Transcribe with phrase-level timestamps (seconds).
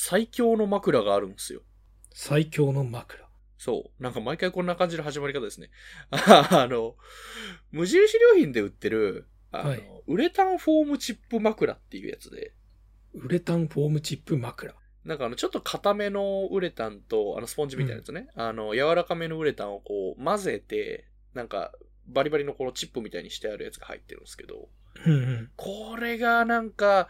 [0.00, 1.62] 最強の枕があるんですよ。
[2.14, 3.28] 最強の枕。
[3.58, 4.02] そう。
[4.02, 5.70] なんか毎回こんな感じの始まり方ですね。
[6.12, 6.94] あの、
[7.72, 12.54] 無印良品で売ってる、あの、はいウレタンフォームチップ枕っていうやつで、
[13.12, 14.72] ウレタンフォームチップ枕。
[15.04, 18.28] なんかあの、ちょっと硬めのウレタンと、あの、スポンジみたいなやつね。
[18.36, 21.72] あの、柔らかめのウレタンをこう、混ぜて、なんか、
[22.06, 24.68] バリバリのこのチップみたいにしてあるやつが入ってるんですけど、
[25.04, 25.50] うんうん。
[25.56, 27.08] これがなんか、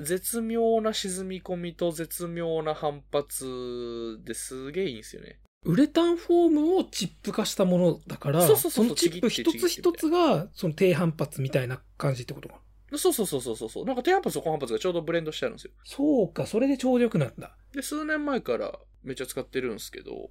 [0.00, 5.40] 絶妙な沈み込みと絶妙な反発ですげえいいんですよね。
[5.64, 12.60] ウレタンフォームをチップ化したものだから、そうそうそうのチップ一つ一つが、その低反発みたいな感じってことか。
[12.98, 13.84] そうそうそうそうそうそう。
[13.84, 15.72] なんか低反発と高反発がちょうどブレンドしてあるんですよ。
[15.84, 17.56] そうか、それでちょうどよくなった。
[17.72, 20.30] で、数年前からめっちゃ使ってるんですけど、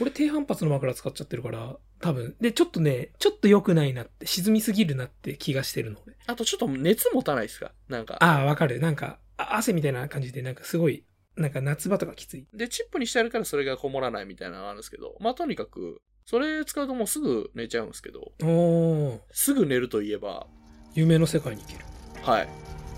[0.00, 2.36] 俺低反発の枕使っちゃってるから、多分。
[2.40, 6.00] で、ちょっとね、ちょっと良くないなって、沈みすぎるなって気がしてるの。
[6.06, 7.72] 俺あとちょっと熱持たないですか？
[7.88, 8.16] なんか。
[8.20, 8.80] ああ、わかる。
[8.80, 11.04] なんか、あ汗みたいな感じで、なんかすごい、
[11.36, 12.46] なんか夏場とかきつい。
[12.52, 20.46] で、チップにしてあるからそれがこもらないみたいなのがあるんですけど、まあとにかく、それ使うともうすぐ寝ちゃうんですけど、おー、すぐ寝るといえば、
[20.94, 21.84] 夢の世界に行ける。
[22.22, 22.48] はい、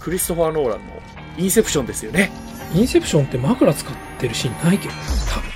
[0.01, 1.03] クリストファー・ノーランの
[1.39, 2.31] 「インセプション」ですよね
[2.75, 4.95] インセプションって枕使ってるシーンないけど
[5.29, 5.53] 多分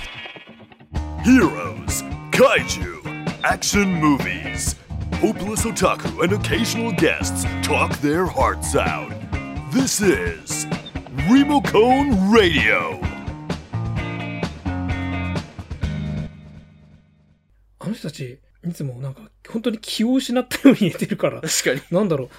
[17.79, 21.41] あの人たちいつもなんか本当に気を失ったように見えてるから。
[21.41, 21.81] 確かに。
[21.91, 22.29] なんだろう。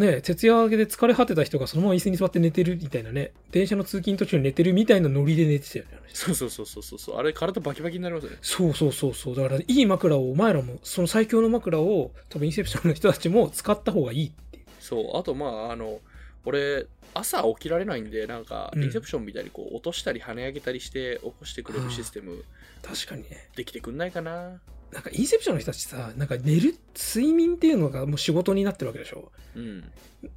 [0.00, 5.90] ね、徹夜明けで疲れ果てた人がそのまま椅子に座って寝てるみたいなね、電車の通勤途中に寝てるみたいなノリで寝てたよね。
[6.12, 7.16] そうそうそうそうそう。
[7.18, 8.38] あれ体バキバキになりますよね。
[8.40, 9.36] そうそうそうそう。
[9.36, 14.64] だから、いい枕を、お前らも、その最強の枕を、多分インセプションの人たちも使った方がいいっていう。
[14.80, 15.16] そう。
[15.18, 16.00] あとまあ、あの、
[16.44, 22.44] 俺、朝起きられないんで、なんか、うんインセプションみたいにこう落としたり跳ね上げたりして起こしてくれるシステム
[22.82, 23.48] 確かにね。
[23.56, 24.60] できてくんないかな。
[24.92, 29.30] なんか、インセプションの人たちさ、なんか寝る、睡眠っていうのがもう仕事になってるわけでしょ。
[29.54, 29.84] うん。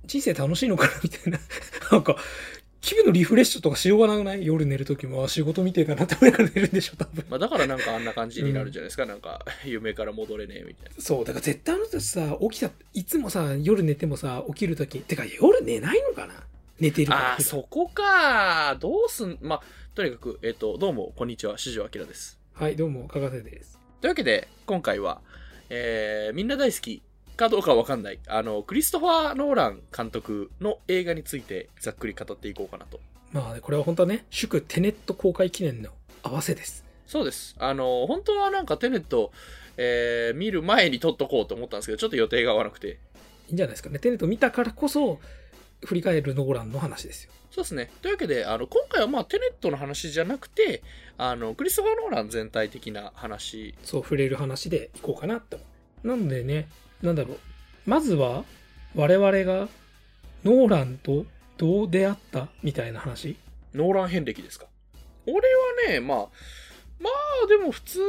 [0.05, 1.39] 人生楽しいのかなみたいな。
[1.91, 2.17] なんか、
[2.81, 4.45] 気分のリフレッシュとかしようがなくない？
[4.45, 7.25] 夜寝るときも、あ仕事見てえかなって思いながら寝るんでしょ、多分。
[7.29, 9.05] まあだからなんかあんな感じになるんじゃないですか。
[9.05, 11.01] なんか、夢から戻れねえみたいな。
[11.01, 16.43] そう、だから絶対あの人たちさ、起きた、いつもさ、夜寝てもさ、起きるとき、てか夜寝ないのかな？
[16.79, 17.31] 寝てるから。
[17.33, 18.77] ああ、そこか。
[18.79, 19.61] どうすん、まあ、
[19.93, 22.39] とにかく、えっ、と、どうも、こんにちは、四条明です。
[22.53, 23.78] はい、どうも、かがせです。
[24.01, 25.19] というわけで、今回は、
[25.69, 27.01] えー、みんな大好き
[27.35, 33.01] かどうかわかんない、あの、クリストファー・ノーラン監督の映画についてざっくり語っていこうかなと。
[33.33, 35.89] まあね、これは本当はね、祝テネット公開記念の
[36.23, 36.85] 合わせです。
[37.07, 37.57] そうです。
[37.59, 39.33] あの、本当はなんかテネット、
[39.75, 42.99] えー、見る前に撮っとこうと思ったんですけど、ちょっと予定が合わなくて。
[43.49, 43.99] いいんじゃないですかね。
[43.99, 45.19] テネット見たからこそ、
[45.85, 47.31] 振り返るノーランの話ですよ。
[47.51, 47.91] そうですね。
[48.01, 50.83] というわけで、あの、今回はまあ、テネットの話じゃなくて、
[51.17, 53.73] あの、クリストファー・ノーラン全体的な話。
[53.83, 55.65] そう、触れる話でいこうかなって思
[56.03, 56.07] う。
[56.07, 56.69] なのでね、
[57.01, 57.37] なんだろう。
[57.85, 58.45] まずは、
[58.95, 59.67] 我々が、
[60.43, 61.25] ノーランと
[61.57, 63.35] どう出会ったみたいな話
[63.73, 64.67] ノーラン遍歴ですか？
[65.27, 65.41] 俺は
[65.89, 66.27] ね、まあ、
[66.99, 68.05] まあでも普通に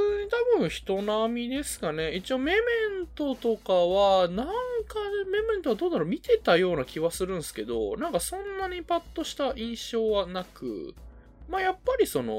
[0.57, 2.15] 多分人並みですかね。
[2.15, 2.59] 一応メメ
[3.03, 4.53] ントとかは、なんか
[5.31, 10.95] メメントはどうだろう見てたような気はするんですけど、なんかそんなにパッとした印象はなく、
[11.49, 12.33] まあやっぱりその、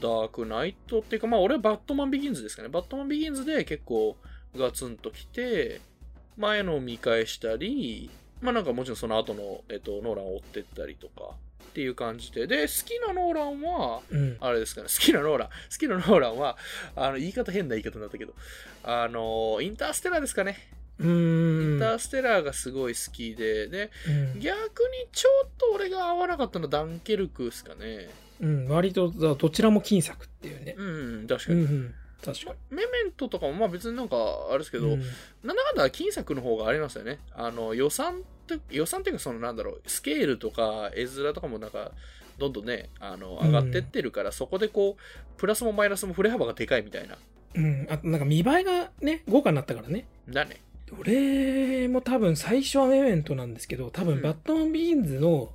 [0.00, 2.68] ダークナイトっていうか、まあ俺はバットマンビギンズですかね。
[2.68, 4.16] バットマンビギンズで結構
[4.56, 5.80] ガツンと来て、
[6.36, 8.10] 前のを見返したり、
[8.40, 11.34] まあなんかもちろんその後の、えっと、ノーランを追ってったりとか
[11.78, 14.36] っていう感じで、で、好きなノーランは、うん。
[14.40, 16.56] あれですかね、好きなノーラン、好きなノーランは、
[16.96, 18.34] あの、言い方変な言い方になったけど、
[18.82, 20.58] あの、インターステラーですかね。
[20.98, 21.74] うーん。
[21.74, 28.10] インターステラーがすごい好きで、で、うん逆にちょっと俺が合わなかったのはダンケルクですかね。
[28.40, 30.74] うん、割とだどちらも金作っていうね。
[30.76, 31.60] うん、確かに。
[31.60, 31.94] うんうん。
[32.24, 34.16] 確かメメントとかも、まあ別になんか、
[34.50, 34.84] あれですけに。
[34.84, 35.00] ど、うん
[35.44, 37.20] なんだかんだ金作の方がありますよね。
[37.32, 41.92] あの、予算って、予算っていうかそのなんだろう、スケールとか絵面とかもなんか、
[42.38, 47.16] どんどんね、あの、上がってってるから、そこでこう、プラスもマイナスも振れ幅がでかいみたいな。
[47.54, 47.86] うん。
[47.90, 50.06] あとなんか見栄えがね、豪華になったからね。
[50.28, 50.60] だね。
[50.98, 55.52] 俺も多分最初はメメントなんですけど、多うん分バットマンビギンズの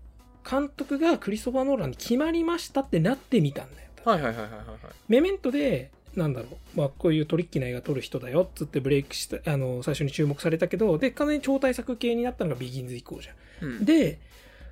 [0.49, 3.89] 監督がクリストファー・ノーランに決まりましたってなってみたんだよ。
[4.05, 4.77] はいはいはいはいはいはい。
[5.07, 13.69] メメントで、なんだろう、まあこういうトリッキーな映画撮る人だよっつってブレイクした、あの、最初に注目されたけど、で、完全に超大作系になったのがビギンズ以降じゃん。
[13.69, 14.19] うん、で、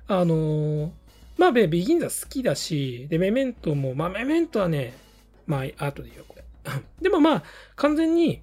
[0.06, 0.90] あのー
[1.38, 4.94] まあ、べビギンズは好きだし、で、メメントも、まあ、メメントはね、
[5.46, 6.44] まあ、後で言うよ、これ。
[7.00, 7.44] でもまあ、
[7.74, 8.40] 完全に、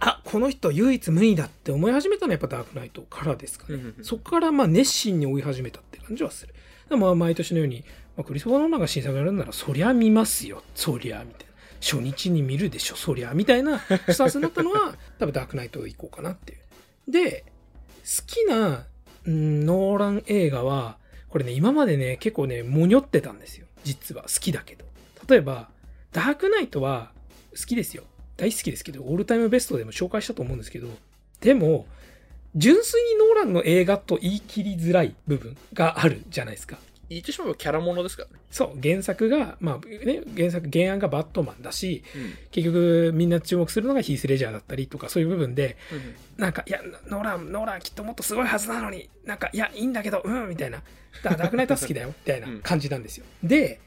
[0.00, 3.74] あ、この人唯一無二だって思い始めたのはやっぱダークナイトからですかね。
[3.76, 6.54] うんそこからまあ熱心に追い始めたって感じはする。
[6.90, 7.84] でもまあ毎年のように
[8.16, 10.62] まあ、クリストファー・ノーランが新作やるんなら、そりゃ見ますよ。
[10.74, 11.43] そりゃ、みたいな。
[11.84, 17.10] 初日に見るでしょ、そりゃ、みたいなスタンスになったのは、 多分ダークナイト行こうかなっていう。
[17.10, 17.44] で、
[18.02, 18.86] 好きな、
[19.26, 20.98] うんノーラン映画は、
[21.28, 23.66] これね、今までね、結構ね、もにょってたんですよ。
[23.82, 24.22] 実は。
[24.22, 24.84] 好きだけど。
[25.28, 25.68] 例えば、
[26.12, 27.12] ダークナイトは
[27.50, 28.04] 好きですよ。
[28.36, 30.88] 大好きですけど、オールタイムベストでも紹介したと思うんですけど、
[31.40, 31.86] でも、
[32.56, 36.78] 純粋にノーランの映画と言い切りづらい部分があるじゃないですか。
[37.08, 38.34] 言ってしまえばキャラものですからね。
[38.50, 42.34] そう、原作が、まあね、原作、原案がバットマンだし、うん。
[42.50, 50.78] 結局みんな注目するのがヒース・レジャーだったりとか、そういう部分で、うんなんか、いや、ノーラン、ノーランきっともっとすごいはずなのに、なんか、いや、いいんだけど、うん、みたいな。
[50.78, 50.82] だ
[51.22, 53.24] からダークナイトは好きだよ、 みたいな感じなんですよ。
[53.42, 53.80] で、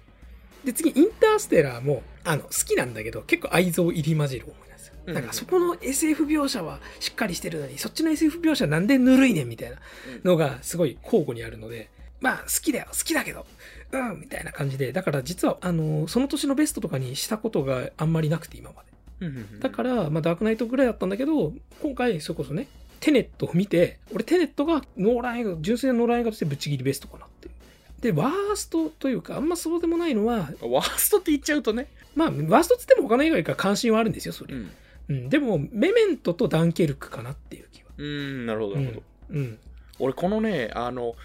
[0.63, 4.93] で、次、インターステラーも、あの、好きなんだけど、結構愛憎入り混じる思いなんですよ。
[5.07, 9.77] うんなんか、そこの SF 描写はしっかりしてるのに、そっちの SF 描写なんでぬるいねん、みたいな
[10.23, 13.45] のが、すごい交互にあるので、まあ、好きだよ、好きだけど、
[13.91, 18.87] うん、みたいな感じで、だから実は、あの、その年のベストとかにしたことがあんまりなくて、今まで。
[19.27, 22.67] うんうんだから、まあ、ダークナイトぐらいだったんだけど、今回、それこそね、
[22.99, 27.53] テネットを見て、俺、テネットがノーラン映画、純粋なノーラン映画としてぶっちぎりベストかなっていう。
[28.01, 31.87] で、ワーストというか、あんまそうでもないのは、ワーストって言っちゃうとね。
[32.15, 34.55] まあ、ワーストっつっても他の映画よりか関心はあるんですよ、それ。
[34.55, 34.71] ん。
[35.09, 35.29] うん。
[35.29, 37.89] でも、メメントとダンケルクかなっていう気は。
[37.97, 39.03] うん、なるほど、なるほど。
[39.31, 39.59] うん。
[39.99, 41.15] 俺、このね、あの、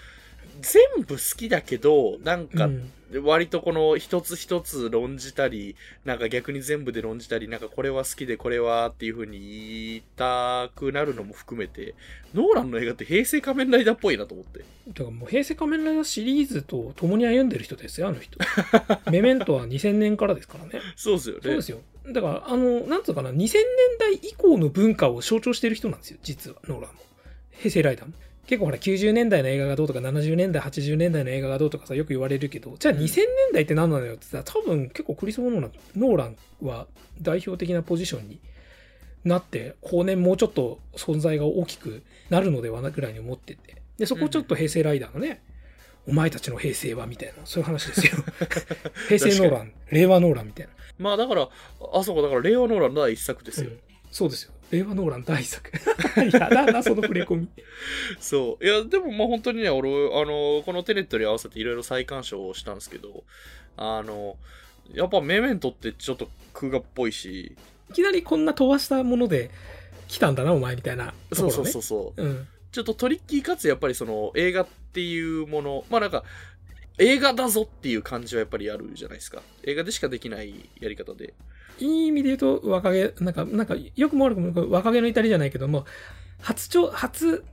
[0.61, 11.95] 全部好きだけど、なんか、うん割とこの一つ一つ論じたり、なんか逆に全部で論じたり、なんかこれは好きでこれはっていう風に言いたくなるのも含めて、
[12.35, 14.61] ノーランの映画って平成仮面ライダーっぽいなと思って。
[14.89, 18.39] だからもう、平成仮面ライダーシリーズと共に歩んでる人ですよ、あの人。
[19.11, 20.81] メメントは2000年からですからね。
[20.97, 21.41] そうですよね。
[21.43, 21.81] そうですよ。
[22.09, 23.59] だから、あの、なんつうかな、2000年
[23.99, 27.01] 代以降の文化を象徴してる人なんですよ、実は、ノーランも。
[27.51, 28.15] 平成ライダーも。
[28.47, 36.87] 結構ほら、90年代の映画がどうとか、70年代、80年代の映画がどうとかさ、よく言われるけど、じゃあ2000年代って何なのよって言ったら、多分結構クリストファー・ノーラン、ノーランは
[37.21, 38.41] 代表的なポジションに
[39.25, 43.77] なって、後年もうちょっと存在が大きくなるのではなぐらいに思ってて。
[43.99, 45.43] で、そこをちょっと平成ライダーのね、
[46.09, 48.13] お前たちの平成はみたいな、そういう話ですよ。
[49.09, 50.73] 平成ノーラン、令和ノーランみたいな。
[50.99, 51.49] まあだから、
[51.93, 53.71] あそこだから令和ノーランの第一作ですよ。
[53.71, 53.79] うん
[54.13, 54.52] そうですよ。
[54.73, 55.71] 令和ノーラン大作。
[56.33, 57.49] やだな、その触れ込み。
[58.19, 58.65] そう。
[58.65, 63.23] いや、でもまあ本当にね、俺、あの、このテネットに合わせていろいろ再鑑賞をしたんですけど、
[63.77, 64.39] あの、
[64.95, 67.55] やっぱメメントってちょっと空画っぽいし、
[67.91, 69.51] いきなりこんな飛ばしたもので
[70.09, 71.13] 来たんだな、お前みたいなね。
[71.35, 72.23] そうそうそうそう。
[72.23, 72.49] うん。
[72.73, 76.25] ちょっとトリッキーかつやっぱりその映画っていうもの、まあなんか、
[77.03, 79.43] 映画だぞっていう感じはやっぱりあるじゃないですか。
[79.65, 81.35] 映画でしかできないやり方で。
[81.79, 85.85] いい意味で言うと、若気、なんか、なんか、よくも悪くも若気の至りじゃないけども、
[86.41, 87.45] 初ちょ、初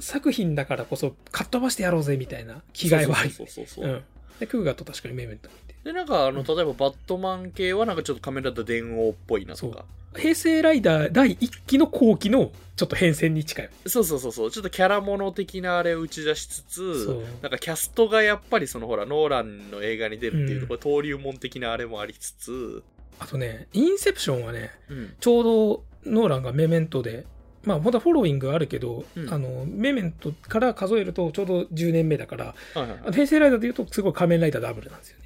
[0.00, 3.30] 作品だからこそ、かっ飛ばしてやろうぜ、みたいな気概はあり。
[3.30, 3.92] そうそうそうそう。
[3.92, 4.02] うん。
[4.40, 5.74] で、クーガと確かにメメント見て。
[5.84, 9.84] で、なんか、あの、例えばバットマン系はなんかちょっとカメラと電王っぽいなとか。
[10.16, 13.70] 平成ライダー第1期の後期の、ちょっと変遷に近い。
[13.86, 14.50] そうそうそうそう。
[14.50, 22.82] ちょっとキャラもの的なあれを打ち出しつつなんかキャストがやっぱりそのほら、ノーランの映画に出るっていうところ、登竜門的なあれもありつつ、
[23.18, 25.14] あとね、インセプションはね、うん。
[25.20, 27.26] ちょうどノーランがメメントで、
[27.64, 35.22] まあ、まだフォローイングあるけど、うんあの、メメントから数えるとちょうど10年目だから、はいはい平成ライダーで言うとすごい仮面ライダーダブルなんですよね。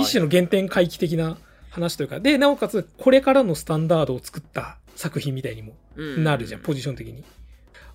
[0.00, 1.36] 一種の原点回帰的な
[1.70, 7.24] 話というか、で、なおかつこれからのスタンダードを作った作品みたいにもうんなるじゃん、ポジション的に。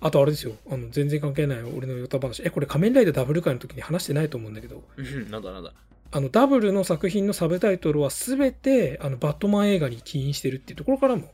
[0.00, 2.42] あとあれですよ、あの、全然関係ない俺のヨタ話。
[2.44, 5.72] え、これ仮面ライダーダブル会の時に話してないと思うんだけど、うん、なんだなんだ。
[6.12, 11.32] あの、ダブルの作品のサブタイトルは全て、あの、バットマン映画に起因してるっていうところからも、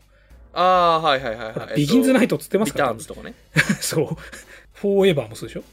[0.55, 1.77] ああー、はいはいはいはい。
[1.77, 3.35] ビギンズナイトっつってますからリターンズとかね。
[3.81, 4.07] そう。
[4.75, 5.65] フォーエバーもそうでしょ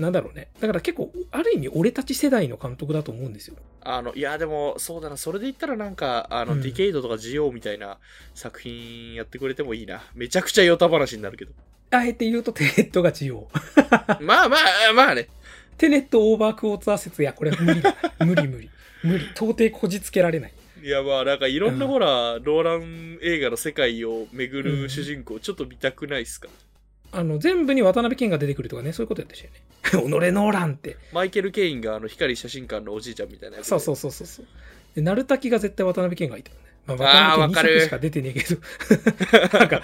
[0.00, 0.48] なんだろうね。
[0.60, 3.56] だから結構、ある意味俺たち世代の監督だと思うんですよ。
[3.82, 7.98] あの、いや、でも、そうだな、それで言ったらなんか、あの、うんディケイドとかジオウみたいな
[8.34, 10.02] 作品やってくれてもいいな。
[10.14, 11.52] めちゃくちゃヨタ話になるけど。
[11.90, 13.48] あえて言うとテネットがジオウ。
[14.20, 15.28] まあまあ、まあね。
[15.76, 17.94] テネットオーバークォーツァー説や、これ無理だ。
[18.24, 18.70] 無理無理。
[19.02, 19.24] 無理。
[19.34, 20.52] 到底こじつけられない。
[20.82, 26.48] いや、まあ、なんかいろんなうんほら、ローラン映画の世界を巡る主人公、ちょっと見たくないっすか？
[27.12, 29.62] あの、全部に渡辺謙が出てくるとかね、そういうことやったしよね。
[29.90, 30.96] 己ノーランって。
[31.12, 33.70] マイケル・ケインがあの、光写真館のおじいちゃんみたいなやつで。
[33.70, 34.46] そうそうそうそうそう。
[34.94, 36.64] で、ナルタキが絶対渡辺謙がいたのね。
[36.86, 39.58] まあ渡辺謙2わかる作しか出てねえけど。
[39.58, 39.82] なんか、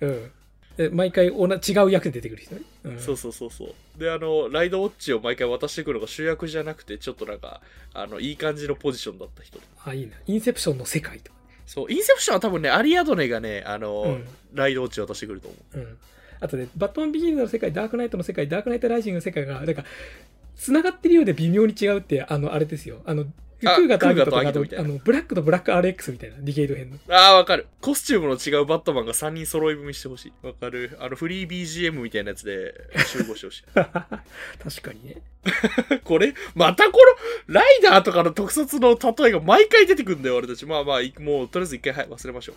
[0.00, 0.30] うん。
[0.76, 2.62] で毎回おな違う役で出てくる人ね。
[2.84, 3.98] うん、そうそうそうそう。
[3.98, 7.60] で、あの、ライドウォッチを毎回渡してくるのが主役じゃなくて、ちょっとなんか、
[7.92, 9.60] あの、いい感じのポジションだった人。
[9.84, 10.14] あ、いいな。
[10.26, 11.38] インセプションの世界とか。
[11.66, 15.78] そう、インセプションは多分ね、アリアドネがね、あの、うんライドウォッチを渡してくると思う。
[15.78, 15.98] うん。
[16.44, 19.84] あとね、バットマンビギンズの世界、ダークナイトの世界、ダークナイトライジングの世界が、なんか、
[20.56, 23.00] 繋がってるようで微妙に違うって、あの、あれですよ。
[23.06, 26.98] あの、クウガとアギトとかあとあの、ブラックとブラック RX みたいな、ディケイド編の。
[27.08, 27.66] ああ、わかる。
[27.80, 30.46] コスチュームの違うバットマンが3人揃い踏みしてほしい。
[30.46, 30.98] わかる。
[31.00, 32.74] あの、フリー BGM みたいなやつで
[33.06, 33.64] 集合してほしい。
[33.72, 35.22] 確かにね。
[36.04, 36.98] これ、またこ
[37.48, 40.66] の、ライダーとかの特撮の例えが毎回出てくるんだよ、俺たち。
[40.66, 42.56] まあまあ、いもう、とりあえず一回、はい、忘れましょう。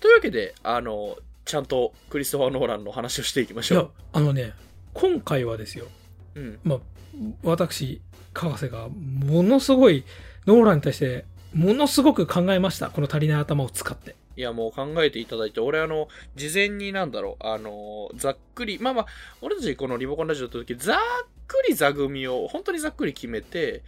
[0.00, 4.54] というわけで、あの、ちゃんとクリストファー・ノーランの話をしていきましいやょ、あのね、
[4.94, 5.86] 今回はですよ。
[6.34, 6.40] う。
[6.40, 6.58] うん。
[6.64, 6.78] まあ、
[7.42, 8.00] 私、
[8.32, 10.04] 川瀬が、ものすごい、
[10.46, 12.90] ノーランに対して、ものすごく考えました。
[12.90, 14.16] この足りない頭を使って。
[14.36, 19.06] いや、もう考えていただいて、俺あの、事前になんだろう、あの、ざっくり、まあまあ、
[19.40, 20.96] 俺たちこのリモコンラジオやった時、ざっ
[21.46, 23.82] くり座組を、本当にざっくり決めて、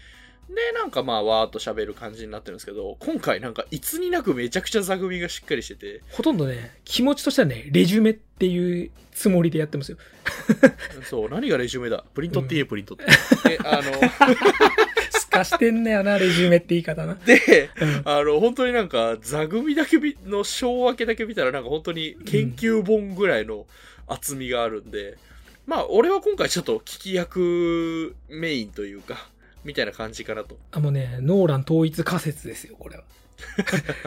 [0.49, 9.99] で、なんかまあ、わーっと喋る感じになってるんですけど、今回なんか、いつになくめちゃくちゃ座組がしっかりしてて、ほとんどね、気持ちとしてはね、レジュメっていうつもりでやってますよ。
[11.05, 12.05] そう、何がレジュメだ？
[12.15, 13.05] プリントって言え、プリントって。
[13.49, 13.83] で、あの、
[15.11, 17.15] すかしてんだよな、レジュメって言い方な。
[17.27, 23.67] で、うんあの、本当になんか、座組だけ見の章分けだけ見たら、なんか本当に研究本ぐらいの
[24.07, 25.17] 厚みがあるんで、
[25.67, 29.29] まあ、俺は今回ちょっと聞き役メインというか、
[29.67, 30.57] みたいな感じかなと。
[30.73, 33.05] あのね、ノーラン統一仮説ですよ、これは。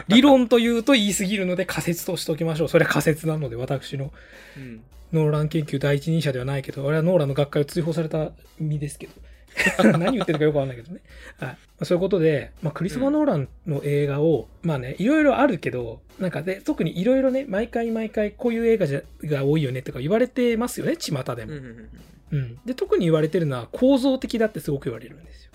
[0.08, 2.68] 理論というと言い過ぎるので仮説としておきましょう。
[2.68, 4.12] それは仮説なので、私の
[4.56, 4.82] うん。
[5.12, 9.12] ノーラン研究第一人者ではないけど、俺はノーランの学会を追放された身ですけど。
[9.98, 11.00] 何言ってるかよくわかんないけどね。
[11.38, 11.48] はい。
[11.48, 21.52] まあそういうことで、まあ、クリスマ・ノーランの映画を、まあね、いろいろあるけど、なんかで、特にいろいろね、毎回毎回こういう映画じゃが多いよねとか言われてますよね、巷でも。
[21.52, 21.88] うんうんうん
[22.32, 22.58] うん。
[22.64, 25.49] で、特に言われてるのは構造的だってすごく言われるんですよ。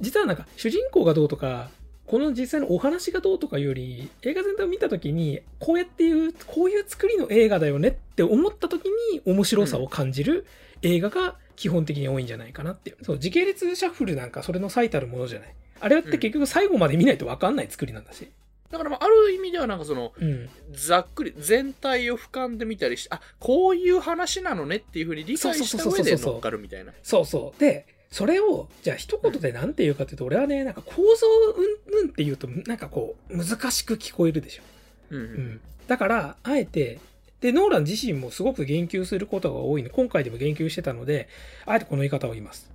[0.00, 1.70] 実はなんか主人公がどうとか
[2.06, 10.46] この実際のお話がどうとかより映画全体を見た時にこうやっていうこういう作りの映画だよねって思った時に面白さを感じる
[10.82, 12.96] 映画が基本的に多いんじゃないかなっていう。
[13.02, 15.54] そう時系列シャッフルなんかそれの最たるものじゃない。
[15.80, 18.30] あれって結局最後まで見ないと分かんない作りなんだし。
[18.70, 20.48] だからまあ、ある意味ではなんかその、うん。
[20.72, 26.92] ざっくり全体を俯瞰で見たりして、あ、こういう話なのねっていうふうに理解した上で乗っかるみたいな。
[27.02, 27.60] そうそう。
[27.60, 34.62] でそれをじゃあ一言で何て言うかっていうと俺はねなんか構造うんうんって言うとなんかこう難しく聞こえるでしょ
[35.10, 36.98] うんううんん、だから、あえて、
[37.40, 41.28] で、ノーラン自身もすごく言及することが多いので、今回でも言及してたので、
[41.64, 42.70] あえてこの言い方を言います。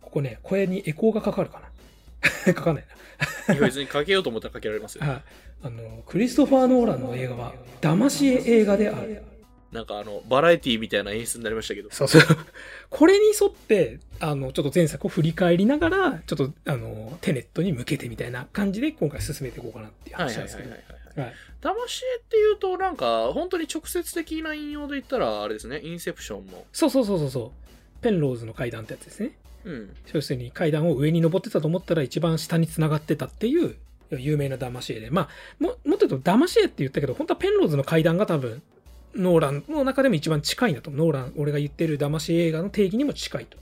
[0.00, 1.60] ここね、これにエコーがかかるか
[2.46, 2.84] な かかんない
[3.50, 5.04] いや別にかけようと思ったらかけられますよ。
[5.04, 5.12] な。
[5.12, 5.22] はい。
[5.62, 9.22] あの、クリストファー・ノーランの映画は、騙し絵映画である。
[9.74, 11.90] なんかあの、バラエティみたいな演出になりましたけど。
[11.90, 12.22] そうそう。
[12.90, 20.84] これに沿って、あの、ちょっと前作を振り返りながら、ちょっと、あの、テネットに向けてみたいな感じで、今回進めていこうかなっていうはいはい話なんですけはいはい
[21.16, 21.22] ど。
[21.22, 21.30] はい。
[21.30, 21.34] はい。
[21.60, 26.64] 騙し絵っていうと、なんか、本当に直接的な引用で言ったら、あれですね、インセプションの。
[26.72, 27.52] そうそうそうそうそ
[28.00, 28.00] う。
[28.00, 29.32] ペンローズの階段ってやつですね。
[29.64, 29.96] うん。
[30.12, 33.76] 要するに階段を上に登ってたと思ったら一番下に繋がってたっていう
[34.10, 35.10] 有名な騙し絵で。
[35.10, 35.28] まあ、
[35.58, 38.62] ももっと言うと騙し絵って言ったけど、本当はペンローズの階段が多分、
[39.16, 40.90] ノーランの中でも一番近いんだと。
[40.90, 43.58] ノーラン、俺が言ってる騙し映画の定義にも近いと。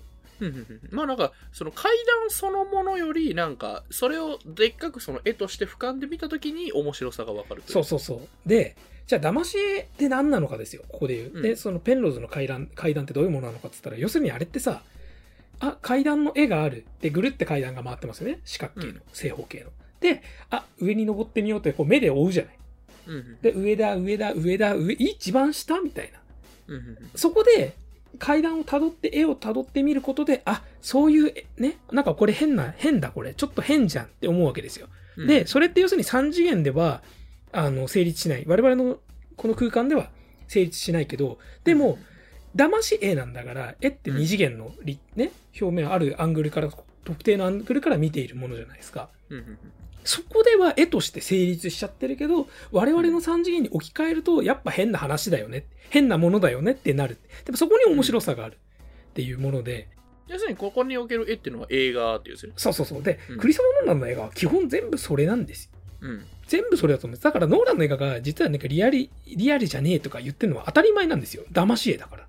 [0.90, 8.48] まあなんか、その階段そのものより、なんか、それをでっかくその絵として俯瞰で見たときに面白さがわかるそうそうそう。
[8.48, 11.30] で、じゃあ騙し絵って何なのかですよ、ここで言う。
[11.34, 14.82] うんで、そのペンローズの階段、階段ってどういうものなのかって言ったら、要するにあれってさ、
[15.60, 16.84] あ、階段の絵がある。
[17.00, 18.40] で、ぐるって階段が回ってますよね。
[18.44, 19.70] 四角形の、うん正方形の。
[20.00, 22.58] で、あ、上に登ってみようってこう目で追うじゃない。
[23.06, 26.74] うんうんで、上だ、上だ、上だ、上、一番下みたいな。
[26.74, 27.74] うんそこで、
[28.18, 34.88] 階段を辿って、絵を辿ってみることで、あ、そういう、えね、なんかこれ変な、変だこれ、ちょっと変じゃんって思うわけですよ。
[35.16, 37.02] うんで、それって要するに3次元では、
[37.52, 38.44] あの、成立しない。
[38.46, 38.98] 我々の
[39.36, 40.10] この空間では
[40.48, 41.98] 成立しないけど、でも、
[42.54, 46.70] 騙し絵なんだから、絵って2次元のり、ね、表面あるアングルから、
[47.04, 49.08] 特定のアングルから見ているものじゃないですか。
[50.04, 55.66] そこでは絵として成立しちゃってるけど、我々の3次元に置き換えると、やっぱ変な話だよね。
[55.90, 57.18] 変なものだよねってなる。
[57.44, 59.88] でもそこに面白さがあるっていうもので、
[60.28, 62.54] 要するにここにおける絵っていうのは映画っていうですよね。
[62.56, 63.02] そうそうそう。
[63.02, 65.70] で、うんクリスマ・ノーランの映画は基本全部それなんですよ。
[66.00, 66.26] うん。
[66.46, 67.24] 全部それだと思うんです。
[67.24, 71.44] だからノーランの映画が実はなんかリアリ、リアルじゃねえとか言ってるのは当たり前なんですよ。
[71.52, 72.26] 騙し絵だから。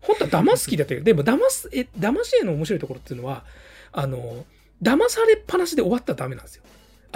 [0.00, 3.44] 本当は騙す気だったけど、でも騙す、え、騙し絵の面白いところっていうのは、
[3.92, 4.44] あの、
[4.82, 6.62] 騙されっぱなしで終わったらダメなんですよ。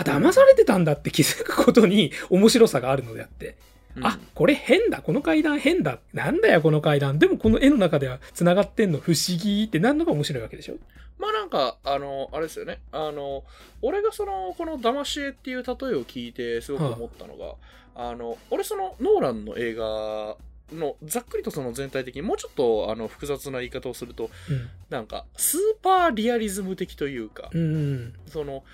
[0.01, 3.57] あ、騙されてたんだって気づくことに 面白さがあるのであって、
[3.97, 4.07] うん。
[4.07, 10.77] あ、これ変だ、この階段変だ、なんだよこの階段、でもこの絵の中では繋がってんの不思議ってなんのが面白いわけでしょ？
[11.19, 12.81] まあなんか、あの、あれですよね。
[12.93, 13.45] あの、
[13.83, 17.57] 俺がその、この騙し絵っていう例えを聞いてすごく思ったのが、
[17.95, 18.17] あ。
[18.17, 20.37] の、俺その、ノーランの映画
[20.73, 24.71] の、ざっくりとその全体的に、もうちょっとあの複雑な言い方をすると、うん。
[24.89, 28.15] なんか、スーパーリアリズム的というか、うん。
[28.27, 28.65] その、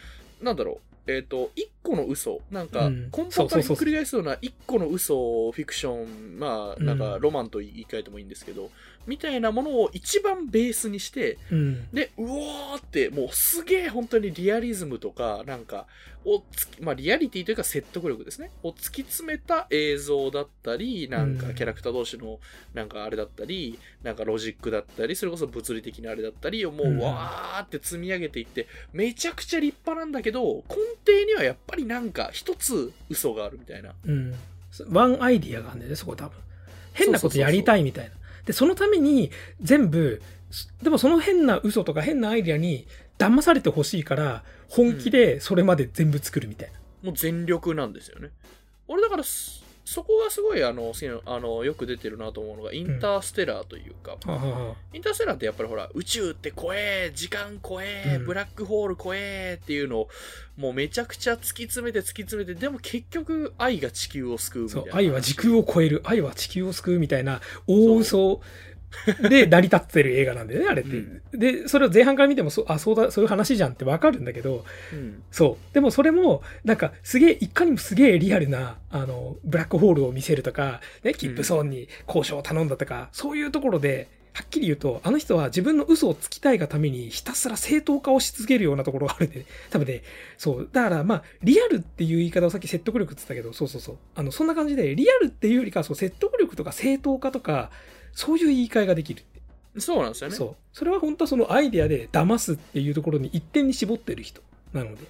[0.41, 3.11] なんだろう、えっ、と、一個の嘘、なんか、うん。
[3.11, 7.21] 根本からひっくり返すような一個の嘘をフィクション、まあ、なんか、うん。
[7.21, 8.71] ロマンと言い換えてもいいんですけど、
[9.07, 11.89] みたいなものを一番ベースにして、うん。
[11.93, 15.87] で、うおーって、もうすげえ本当にリアリズムとか、なんか、
[16.25, 18.51] をつき、まあリアリティというか説得力ですね。
[18.65, 22.41] を突き詰めた映像だったり、なんかうんキャラクター同士の、
[22.75, 33.95] なんかあれだったり、なんかロジックだったり、それこそ物理的なあれだったりをもううんわーって積み上げていって、めちゃくちゃ立派なんだけど、根底にはやっぱりなんか一つ嘘があるみたいな。
[34.05, 34.35] うん。
[34.91, 36.39] ワンアイディアがあるんだよね、そこ多分。
[36.93, 38.11] 変なことやりたいみたいな。
[38.47, 40.23] で、そのために全部、
[40.83, 42.87] でもその変な嘘とか変なアイデアに
[43.19, 46.79] 騙されてほしいから、本気でそれまで全部作るみたいな。
[47.03, 48.31] もう全力なんですよね。
[48.89, 49.25] 俺だから
[49.87, 50.93] そ、そこがすごいあの、
[51.25, 54.75] あの、よく出てるなと思うのが、インターステラーというか、はあはあはあ。
[54.93, 58.27] インターステラーってやっぱりほら、宇宙って怖え、時間怖え、うん。
[58.27, 60.09] ブラックホール怖えっていうのを、
[60.57, 68.41] もうめちゃくちゃ突き詰めて突き詰めて、でも結局愛が地球を救うみたいうな。、そ愛は時空を超える、愛は地球を救うみたいな大嘘
[69.29, 70.97] で成り立ってる映画なんだよね、あれって。
[70.97, 75.23] うんで、それを前半から見てもそ、あ、そうだ、そういう話じゃんってわかるんだけど、うん。
[75.31, 75.75] そう。
[75.75, 90.03] でもそれも、なんか、すげえ、いかにもすげえリアルな、あの、ブラックホールを見せるとか、ね、キップソーンに交渉を頼んだとか、そういうところで、はっきり言うと、あの人は自分の嘘をつきたいがために、ひたすら正当化をし続けるようなところがあるんで、多分ね、
[90.37, 90.69] そう。
[90.71, 93.97] だから、まあ、リアルっていう言い方をさっき説得力って言ったけど、そうそうそう。
[94.15, 97.71] あの、そんな感じで、リアルっていうよりかは、そう、説得力とか正当化とか、
[98.17, 99.23] そういう言い換えができる。
[99.79, 100.37] そうなんですよね。
[100.37, 100.57] そう。
[100.73, 104.41] それは本当はそのアイデアで騙すっていうところに一点に絞ってる人
[104.73, 105.05] なので。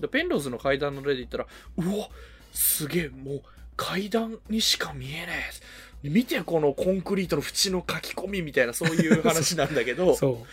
[0.00, 1.46] でペンローズの階段の例で言ったら、
[1.78, 2.10] うわ、
[2.52, 3.42] すげえ、もう
[3.74, 5.62] 階段にしか見えないです。
[6.02, 10.16] 見てこのコンクリートの縁の書き込みみたいなそういう話なんだけど。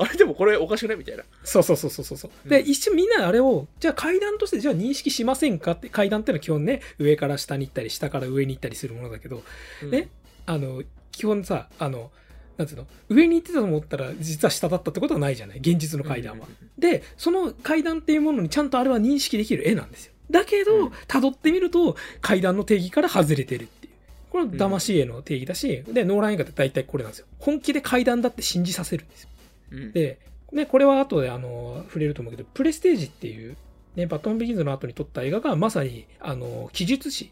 [0.00, 0.96] あれでもこれおかしくない？
[0.96, 1.24] みたいな。
[1.42, 2.48] そうそうそうそうそうそう。
[2.48, 9.42] ん一瞬みんなあれを、じゃあ階段としてじゃあ認識しませんかって、階段ってのは基本ね、上から下に行ったり、下から上に行ったりするものだけど、
[9.82, 10.08] うんね
[10.46, 10.82] あの、
[11.18, 12.10] 基本さ、あの、
[12.56, 15.58] なんつうの、上に行ってたと思ったら、実は下だったってことはないじゃない？
[15.58, 16.46] 現実の階段は。
[16.78, 20.12] で、その階段っていうものにちゃんとあれは認識できる絵なんですよ。
[20.30, 23.92] だけうんど、辿ってみると、階段の定義から外れてるっていう。
[24.30, 27.26] これは騙し絵の定義だし、で、ノーラン映画って大体これなんですよ。
[27.38, 29.28] 本気で階段だって信じさせるんですよ。
[29.72, 30.18] うんで、
[30.52, 33.56] ね、これは後であの触れると思うけど、プレステージっていう、
[33.96, 37.30] ね、バットマンビギンズの後に撮った映画がまさに、あの、記述師、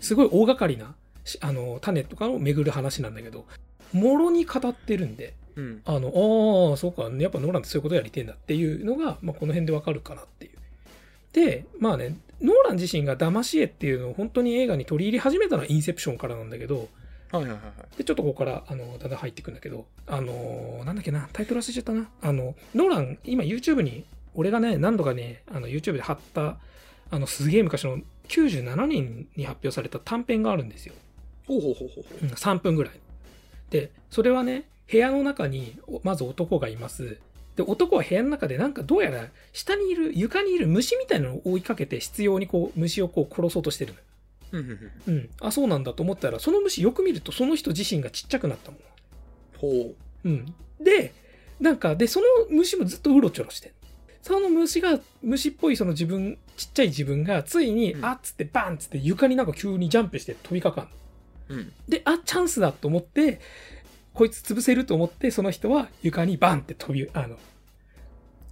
[0.00, 0.90] すごい大掛かりな、し
[1.40, 3.46] あの、種とかを巡る話なんだけど、
[3.92, 6.08] もろに語ってるんで、うんあの、
[6.70, 10.52] ああ、そうか、やっぱノーランってそういうことやりてんだっていうのが、まあ、この辺でわかるかなっていう。
[11.32, 16.88] で、まあね、ノーラン自身が騙し絵っていうのを本当に映画に取り入れ始めたのはインセプションからなんだけど、
[17.32, 17.58] はいはいはいは
[17.94, 17.98] い。
[17.98, 22.08] で、ちょっとここから、あの、だんだん入っていくんだけど、あのーなんだっけな、タイトル忘れちゃったな。
[22.20, 26.58] あの、ノーラン、今 YouTube に、俺がね、何度かね、あの、YouTube で貼った、
[27.10, 30.94] あの、すげえ昔の97年に発表された短編があるんですよ。
[31.46, 32.94] ほうほうほうほうほうん3分ぐらい。
[33.70, 37.18] で、それはね、部屋の中に、おまず男がいます。
[37.56, 44.04] で、男は部屋の中でなんかどうやら下にいる、床にいる虫みたいなのを追いかけて、執拗にこう、虫をこう殺そうとしてるのよ。
[44.52, 44.58] う。
[44.58, 45.30] うんうんうんうん。
[45.40, 49.58] あ、そうなんだと思ったら、その虫よく見るとその人自身がちっちゃくなったもの。
[49.58, 50.54] ほうん。
[50.80, 51.14] で、
[51.60, 53.72] なんか、で、その虫もずっとうろちょろしてん
[54.20, 60.90] その虫が、虫っぽいその自分、ちっちゃい自分が、ついに、うんあっつってバンっつって床になんか急にジャンプして飛びかかんの。
[61.48, 61.54] う。
[61.54, 61.72] うん。
[61.88, 63.40] で、あ、チャンスだと思って、
[64.12, 67.38] こいつ潰せると思って、その人は床にバンって飛び、あの、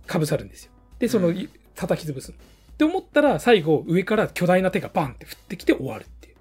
[0.06, 0.72] かぶさるんですよ。
[0.98, 2.36] で、その、うん叩き潰すの。
[2.36, 6.36] って思ったら、最後、上から巨大な手がバンって降ってきて終わるっていう。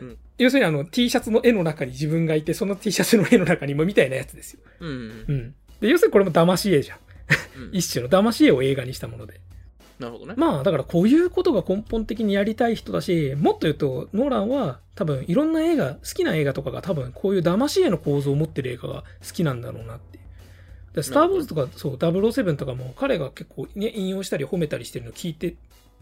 [0.00, 4.60] うん要するにあの T シャツの絵の中に自分がいて、その T シャツの絵の中にもみたいなやつですよ。
[4.80, 5.32] うんうんう。
[5.32, 5.54] ん。
[5.80, 6.98] で、要するにこれも騙し絵じゃん
[7.72, 9.40] 一種の騙し絵を映画にしたもので。
[9.98, 10.34] なるほどね。
[10.36, 20.18] まあ、だからこういうことが根本的にやりたい人だし、もっと言うと、ノーランは多分いろんな映画、好きな映画とかが多分こういう騙し絵の構造を持ってる映画が好きなんだろうなって。
[20.94, 25.56] でスター・ウォーズとか、そう、007とかも彼が結構ね、引用したり褒めたりしてるのを聞いて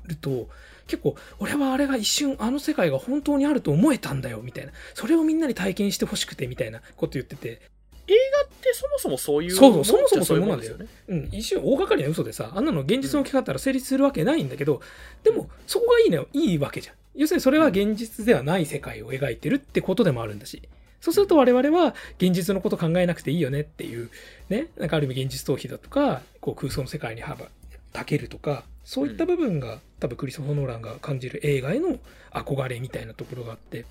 [0.06, 0.48] ると、
[0.86, 4.72] 結構、俺はあれが一瞬あの世界が本当にあると思えたんだよ、みたいな。
[4.94, 7.60] それをみんなに体験してほしくて、みたいなこと言ってて、
[8.06, 10.94] 映画ってそもそもそういうそうそうそもそもそういうもんじゃなんだよね。
[11.08, 14.80] うん、一瞬大掛かりな嘘でさ、あんなの現実の置き方ったら成立するわけないんだけど、
[15.22, 16.28] でも、そこがいいのよ。
[16.32, 16.94] いいわけじゃん。
[17.14, 20.62] 要するにそれは現実ではない世界を描いてるってことでもあるんだし。
[21.00, 24.08] そうすると我々は現実のこと考えなくていいよねっていう、
[24.48, 27.48] ね、なんかある意味現実逃避だとか、こう空想の世界に幅、
[27.92, 31.98] たけるとか、そういった部分が多分クリストファー・ノーランが感じる映画への
[32.32, 33.84] 憧れみたいなところがあって、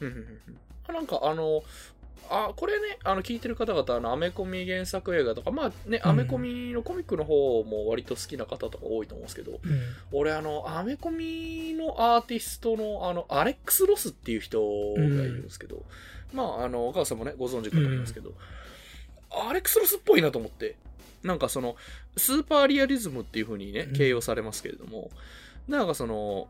[0.00, 1.62] うんうんうんあなんかあの、
[2.30, 6.10] あ、これね、あの、聞いてる方々、あの、アメコミ原作映画とか、まあね、うん。
[6.10, 9.60] アメコミのコミックの方も割と好きな方とか多いと思うんですけど、うん。
[10.12, 15.84] 俺、あの、アメコミのアーティストの、あの、アレックス・ロスっていう人がいるんですけど、
[16.32, 18.32] まあ、あの、お母さんもね、ご存知かと思いますけど、
[19.30, 20.76] アレックス・ロスっぽいなと思って、
[21.22, 21.76] なんかその、
[22.16, 25.10] スーパーリアリズムっていう風にねうん、形容されますけれども、
[25.68, 26.48] なんかその、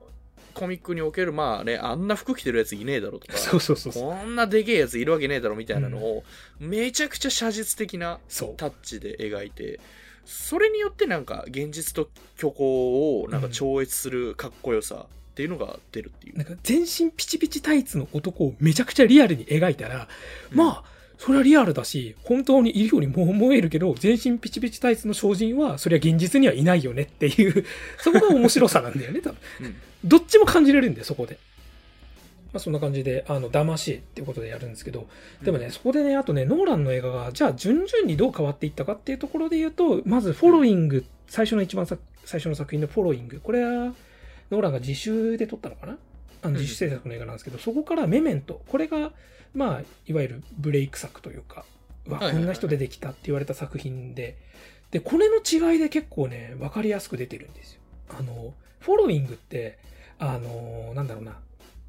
[0.54, 4.02] コミックにおける、まあね、あんな服着てるやついねえだろとか、そうそうそうそう。
[4.02, 6.24] こんなでけえやついるわけねえだろみたいなのを、
[6.58, 8.20] めちゃくちゃ写実的な。
[8.56, 9.80] タッチで描いて、
[10.24, 16.36] それによってなんか現実と虚構をなんか超越するかっこよさっていうのが出るっていう。
[16.36, 20.08] なんか全身ピチピチタイツの男をめちゃくちゃリアルに描いたら、
[20.52, 27.64] まあ、それはリアルだし、本当にいるようにも思えるけど、全身ピチピチタイツの超人は、それは現実にはいないよねっていう、
[27.98, 29.38] そこが面白さなんだよね、多分。
[29.62, 29.74] うん
[30.04, 31.38] どっちも感じれるんだよ、そこで。
[32.52, 35.08] まあ、そんな感じで、あの、騙しっていうことでやるんですけど、
[35.42, 43.40] でもね、そこでね、あとね、ノーランの映画が、じゃあ、順々にどう変わっていったかっていうところで言うと、まず、フォロイング、最初の一番さ最初の作品のフォロイング。
[43.42, 43.94] これは、
[44.50, 45.96] ノーランが自主で撮ったのかな？
[46.44, 48.62] あのうん自主制作の映画なんですけど、そこからメメント。
[48.68, 49.12] これが、
[49.54, 51.64] まあ、いわゆるブレイク作というか、
[52.06, 54.36] うわ、こんな人出てきたって言われた作品で、
[54.90, 57.80] で、これの違いで結構ね、わかりやすく出てるんですよ。
[58.10, 59.78] あの、フォロイングって、
[60.18, 61.38] あの、なんだろうな。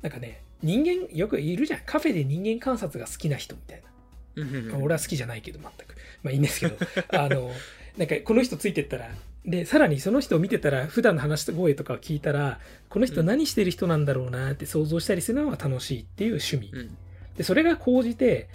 [0.01, 1.81] なんかね、人間、よくいるじゃん。
[1.85, 4.77] カフェで人間観察が好きな人みたいな。
[4.77, 5.95] 俺は好きじゃないけど、全く。
[6.23, 6.77] まあいいんですけど、
[7.19, 7.51] あの、
[7.97, 9.11] なんかこの人ついてったら、
[9.45, 16.71] で、さらにその人を見てたら、普段の話し声とかを聞いたら、この人何してる人なんだろうなって想像したりするのが楽しいっていう趣味。
[16.73, 16.97] うん
[17.37, 18.47] で、それが高じて、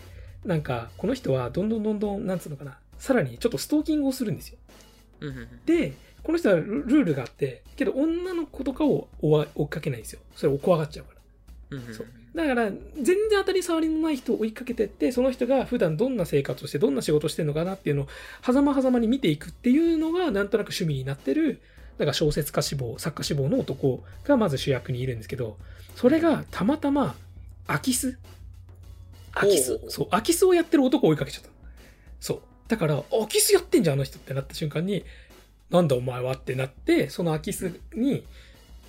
[0.45, 4.59] なんか、この人はどんどんどんどん、なんつうのかな、さらにちょっとストーキングをするんですよ。
[5.21, 10.21] うんうんで、この人はルルールがあって、けど女の子とかを追っかけないんですよ。
[10.35, 11.20] それを怖がっちゃうから。
[12.35, 18.09] だから、全然当たり障りのない人を追いかけてって、その人が普段どんな生活をして、どんな仕事をしてるのかなっていうのを、
[18.45, 21.61] 狭間狭間に見ていくっていうのが、なんとなく趣味になってる、
[21.99, 25.59] だから小説家志望、作家志望の男がまず主役にいるんですけど、
[25.97, 27.15] それがたまたま、
[27.67, 28.19] 空き巣。
[29.33, 31.55] 空き巣そう、空き巣をやってる男を追いかけちゃったの。
[32.21, 32.41] そう。
[32.69, 35.05] だから、空き巣やってんじゃん、あの人ってなった瞬間に、
[35.71, 38.25] なんだお前はってなって、その空き巣に、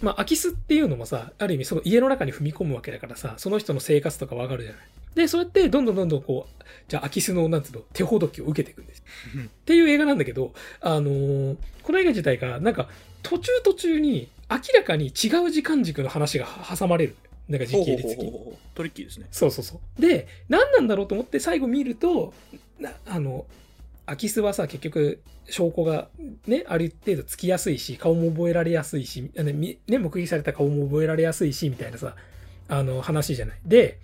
[0.01, 4.81] まあ、空き巣っていうのもさ、ある意味その家の中に踏み込むわけだからさ、その人の生活とかわかるじゃない。
[5.15, 9.03] で、そうやってどんどんどんどんこう、じゃあ空き巣の、なんつうの、手ほどきを受けていくんです。
[9.35, 12.89] うんっていう映画なんだけど、あのーこの映画自体が、なんか、
[13.23, 17.15] 途中途中に明らかに違う時間軸の話が挟まれる。
[17.49, 18.31] なんか時系列的に。
[18.75, 19.27] トリッキーですね。
[19.31, 20.01] そうそうそう。
[20.01, 22.33] で、何なんだろうと思って最後見ると、
[22.79, 23.45] なあの、
[24.11, 26.09] 空き巣はさ、結局、証拠が
[26.45, 32.15] ね、ある程度つきやすいし、顔も覚えられやすいし、あのみね、目撃された顔も覚えられやすいし、みたいなさ、
[32.67, 33.59] あの、話じゃない。
[33.65, 33.99] で、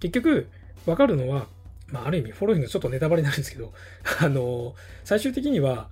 [0.00, 0.48] 結局、
[0.84, 1.46] わかるのは、
[1.86, 3.72] まあ、ある意味、フォローイングちょっとネタバレになるんですけど、
[4.20, 5.88] あの、最終的には、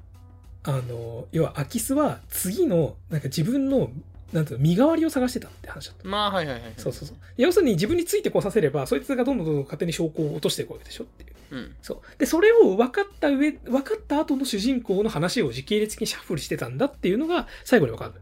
[0.64, 3.92] あの、要は、空き巣は次の、なんか自分の、
[4.32, 6.08] なんていうの、身代わりを探してたって話だった。
[6.08, 6.72] まあ、はいはいはい。
[6.76, 7.16] そうそうそう。
[7.36, 11.29] 要するに自分についてこさせれば、そいつがどんどんどんどん勝手に証拠を落としていくわけでしょって。
[11.50, 11.74] うん。
[11.82, 12.18] そう。
[12.18, 18.12] で、それを分かった上、分かった後の主人公の話を時系列的にシャッフルしてたんだっていうのが最後に分かる。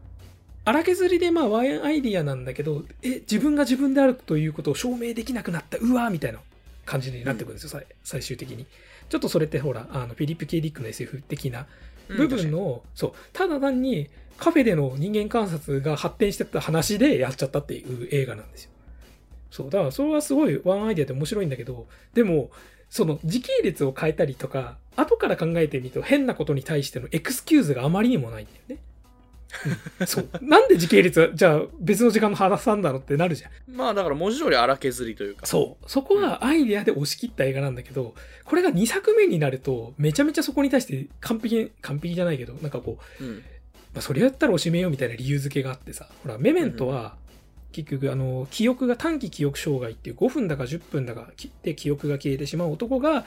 [0.65, 6.39] 荒削りでまあワンアイディアなんだけど、え、自分が自分であるということを証明できなくなった、うわーみたいな
[6.85, 8.65] 感じになってくるんですよ、最最終的に。
[9.09, 11.65] ちょっとそれってほら、あの、フィリップ・ K・ディックの SF 的な
[12.07, 18.71] 部分の、そう、ただ単にカフェでの人間観察が発展してった話でやっちゃったっていう映画なんですよ。
[19.51, 22.51] そう、だからそれはすごいワンアイデアで面白いんだけど、でも、
[22.89, 28.75] その時系列を変えたりとか、後から考えてみると変なことに対してのエクスキューズがあまりにもないんだよね。
[28.75, 28.79] うん
[30.07, 30.29] そう。
[30.41, 33.51] なんで時系列は、じゃあ別の時間の話さんだろうってなるじゃん。
[33.75, 35.45] まあ、だから文字通り荒削りというか。
[35.45, 35.89] そう。
[35.89, 38.13] そこはアイデアで押し切った映画なんだけど、
[38.45, 43.27] これが2作目になると、めちゃめちゃそこに対して完璧、完璧じゃないけど、なんかこう、う。
[43.27, 43.35] うん。
[43.37, 47.17] まあ、それやったらおしめようみたいな理由付けがあってさ、ほら、メメントは、
[47.71, 53.23] 結局、あの、記憶が短期記憶障害っていう5分だか10分だか切って記憶が消えてしまう男が、うん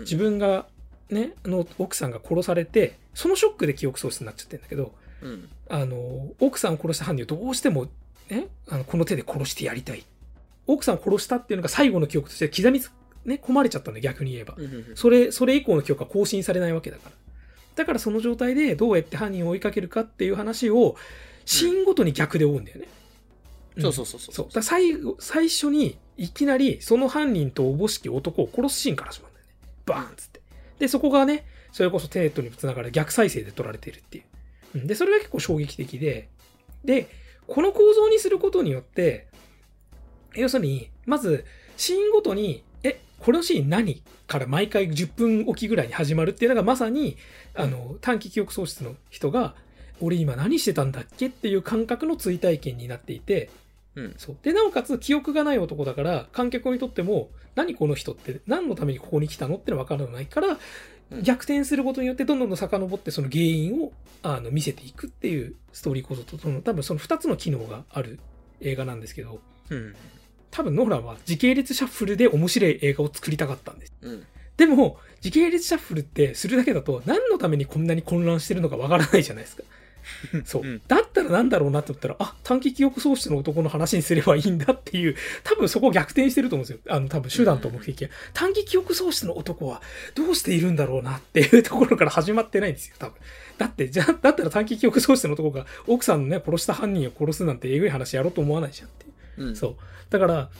[0.00, 0.66] 自分が、
[1.10, 4.92] ね、あの、奥さんが殺されて、そのショックで記憶喪失になっちゃってるんだけど、
[5.22, 5.48] うん。
[5.68, 7.86] あの、奥さんを殺した犯人をどうしても、
[8.28, 10.04] ね、あの、この手で殺してやりたい。
[10.66, 12.90] 奥さんを殺したっていうのが最後の記憶として刻みつ、
[13.24, 14.56] ね、込まれちゃったんだよ、逆に言えば。
[14.94, 17.12] それ、それ以降の記憶が更新されないわけだから。
[17.76, 20.96] だからその状態でどうやって犯人を追いかけるかっていう話を、
[21.44, 22.86] シーンごとに逆で追うんだよね。
[22.86, 22.88] ん
[23.80, 24.34] そうそうそうそう。
[24.34, 24.48] そう。
[24.52, 29.52] だ最後、最初に、いきなり、その犯人とおぼしき男を殺すシーンから始まるんだよね。
[29.86, 30.40] バーンっつって。
[30.78, 34.24] で、そこがね、それこそテネットにもつながる逆再生で撮られているっていう。
[34.76, 36.28] うんで、それが結構衝撃的で、
[36.84, 37.08] で、
[37.46, 39.26] この構造にすることによって、
[40.34, 41.44] 要するに、まず、
[41.76, 47.16] シーンごとに、え、このシーン何から毎回10分おきぐらいに始まるっていうのがまさに、
[47.54, 49.54] あの、短期記憶喪失の人が、
[50.00, 53.50] 俺今何してたんだっけっていう感覚の追体験になっていて、
[53.96, 54.14] うん。
[54.16, 54.36] そう。
[54.42, 60.58] で、なおかつ記憶がない男だから、観客にとっても、何この人って何のためにここに来たのってのは分からないから、うん
[61.22, 68.18] 逆転することによってどんどんどん遡ってその原因をあの見せていくっていうストーリー構造と、その多分その2つの機能がある
[68.60, 69.94] 映画なんですけど、うん。
[70.50, 73.92] 多分ノーランは時系列シャッフルで面白い映画を作りたかったんです。
[74.02, 74.26] うん。
[74.56, 79.62] でも、時系列シャッフルってするだけだと何のためにこんなに混乱してるのかわからないじゃないですか。
[80.44, 80.62] そう。
[80.62, 86.94] うんだったらなんだろうなって思ったら、あ、短期記憶喪失の男の話にすればいいんだっていう、 多分そこ逆転してると思うんですよ。
[86.94, 88.10] あの、多分手段と目的は。
[88.32, 89.80] 短期記憶喪失の男は
[90.14, 93.14] どうしているんだろうなっていうところから始まってないんですよ、多分。
[93.58, 99.08] だって、じゃあ、だったら短期記憶喪失の男が奥さんのね、殺した犯人を殺すなんてえぐい話やろうと思わないじゃんってい
[99.44, 99.48] う。
[99.48, 99.56] うん。
[99.56, 99.76] そう。
[100.10, 100.50] だから、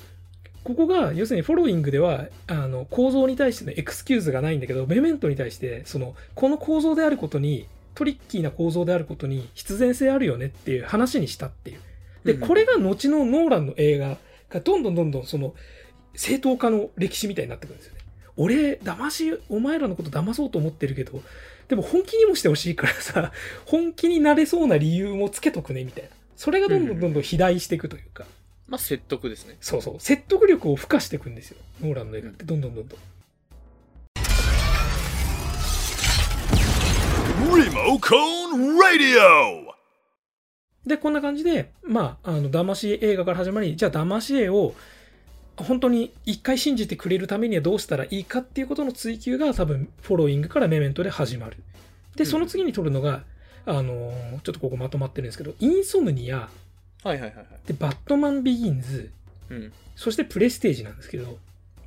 [0.64, 11.80] ここが、要するにフォローイングでは、あの、構造に対してのエクスキューズがないんだけど、メメントに対して、その、この構造であることに、トリッキーな構造であることに必然性あるよねっていう話にしたっていう。
[12.24, 14.18] で、うんこれが後のノーランの映画
[14.50, 15.54] がどんどんどんどんその、
[16.14, 18.00] 正当化の歴史みたいになってくるんですよね。
[18.37, 21.22] 俺、騙し、お前らのこと騙そうと思ってるけど、
[21.68, 23.33] でも本気にもしてほしいからさ、
[23.66, 26.11] 本気になれそうな理由もつけとくね、みたいな。
[26.37, 28.26] それがどんどんどんどん肥大していくというか。
[28.66, 29.57] まあ、説得ですね。
[29.61, 29.96] そうそう。
[30.00, 31.59] 説得力を付加していくんですよ。
[31.83, 32.98] ノーランの映画って、どんどんどんどん。
[40.87, 44.74] で、こんな感じで、まあ、あの、騙し絵映画から始まり、じゃあ騙し絵を、
[45.57, 51.57] 本当に一回信じてくれるためにはどうしたらいいかっていうことの追求が多分、フォローイングからメメントで始まる。
[52.16, 53.22] で、その次に撮るのが、
[53.66, 56.48] あのーちょっとここまとまってるんですけど、インソムニア、は
[57.04, 57.46] いはいはいはい。
[57.66, 59.11] で、バットマンビギンズ、
[59.50, 59.72] うん。
[59.96, 61.38] そしてプレステージなんですけど、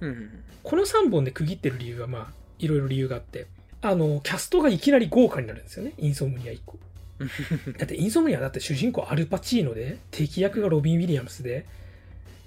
[0.01, 0.29] うんうん
[0.63, 3.47] この3本で区切ってる理由は、まあ、いろいろ理由があって、
[3.89, 6.79] あの、キャストがいきなり豪華になるんですよね、インソムニア1個。
[7.19, 7.27] うん。
[7.73, 11.65] だってインソムニアだって主人公アルパチーノで、敵役がロビン・ウィリアムスで、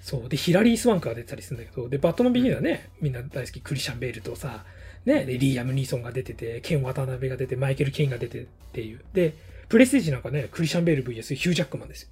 [0.02, 0.28] そう。
[0.28, 4.64] で、ヒラリー・スワンカーが出てたりするんだけど、で、バットマン・ビギンはね、みんな大好きクリシャン・ベールとさ、
[5.04, 9.00] ね、で、リーアム・ニーソンが出てて、ケン・渡辺が出て、マイケル・ケインが出てっていう。
[9.12, 9.34] で、
[9.68, 12.08] プレステージなんかね、クリシャン・ベール VS ヒュー・ジャックマンですよ。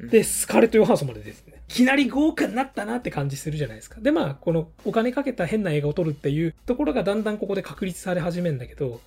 [0.00, 1.54] で、スカーレット・ヨハンソンまでですね。
[1.68, 4.00] いきなり豪華になったなって感じするじゃないですか。
[4.00, 9.00] で、まあ、このお金かけた変な映画を撮るっていうところがだんだんここで確立され始めるんだけど、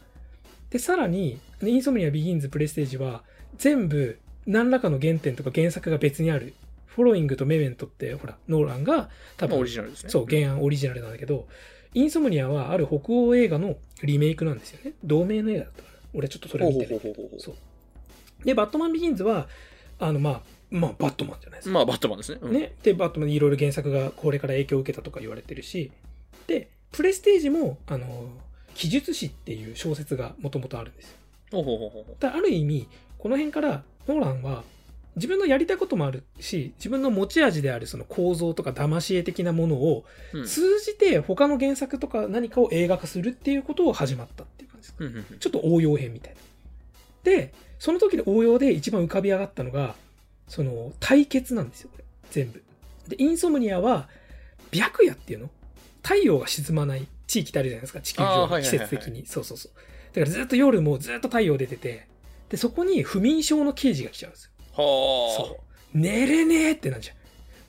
[0.71, 3.23] で、さらに、インソムニア・ビギンズ・プレステージは、
[3.57, 6.53] 全部、何らかの原点とか原作が別にある。
[6.85, 10.09] フォローイングとメメントって、ほら、ノーランが多まあ、分オリジナルですね。
[10.09, 11.47] そう、原案オリジナルなんだけど、
[11.93, 14.93] インソムニアはある北欧映画のリメイクなんですよね。
[15.03, 15.99] 同名の映画だったから。
[16.13, 17.55] 俺ちょっとそれ見てないうほうほうほうそう。
[18.45, 19.47] で、バットマンビギンズは、
[19.99, 21.73] あの、まあ、まあ、バットマンじゃないですか。
[21.73, 22.39] まあ、バットマンですね。
[22.41, 22.53] うん。
[22.53, 22.73] ね。
[22.83, 25.91] で、バットマンにいろいろ原作がこれから影響を受けたとか言われてるし、
[26.47, 28.29] で、プレステージも、あの、
[28.75, 31.17] 記述師っていう小説がもともとあるんですよ。
[31.51, 34.63] ほうほうほうほだある意味、この辺から、ノーランは、
[35.15, 40.05] 自分のやりたいこともあるし、自分の持ち味であるその構造とか騙し絵的なものを。
[40.45, 44.99] 通じて他の原作とか何かを映画化するっていうことを始まったっていう感じです。
[44.99, 46.39] うんうんうんちょっと応用編みたいな。
[47.23, 49.95] で、その時の応用で一番浮かび上がったのが、
[50.49, 52.03] その対決なんですよ、これ。
[52.31, 52.61] 全部。
[53.07, 54.09] で、インソムニアは、
[54.73, 55.49] 白夜っていうの？
[56.03, 59.25] 太陽が沈まない地域ってあるじゃないですか、地球上の季節的に。
[59.25, 59.71] そうそうそう。
[60.13, 62.07] だからずっと夜もずっと太陽出てて、
[62.49, 64.51] で、そこに不眠症の刑事が来ちゃうんですよ。
[64.73, 65.47] はあ。
[65.49, 65.97] そう。
[65.97, 67.15] 寝れねえってなんじゃん。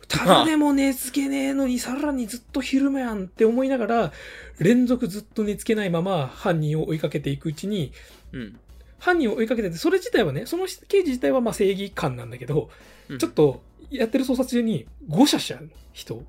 [0.09, 4.12] ただでも寝つけねえのにさらにずっと昼間やんって思いながら、
[4.59, 7.93] 連続ずっと寝つけないまま犯人を追いかけていくうちに、
[8.33, 8.59] うん。
[9.00, 12.70] 犯人を追いかけてて、それ自体はね、その刑事自体はまあ正義感なんだけど、
[13.08, 13.32] うんちょっ。
[13.32, 16.24] とやってる捜査中に誤射しちゃうの、人を。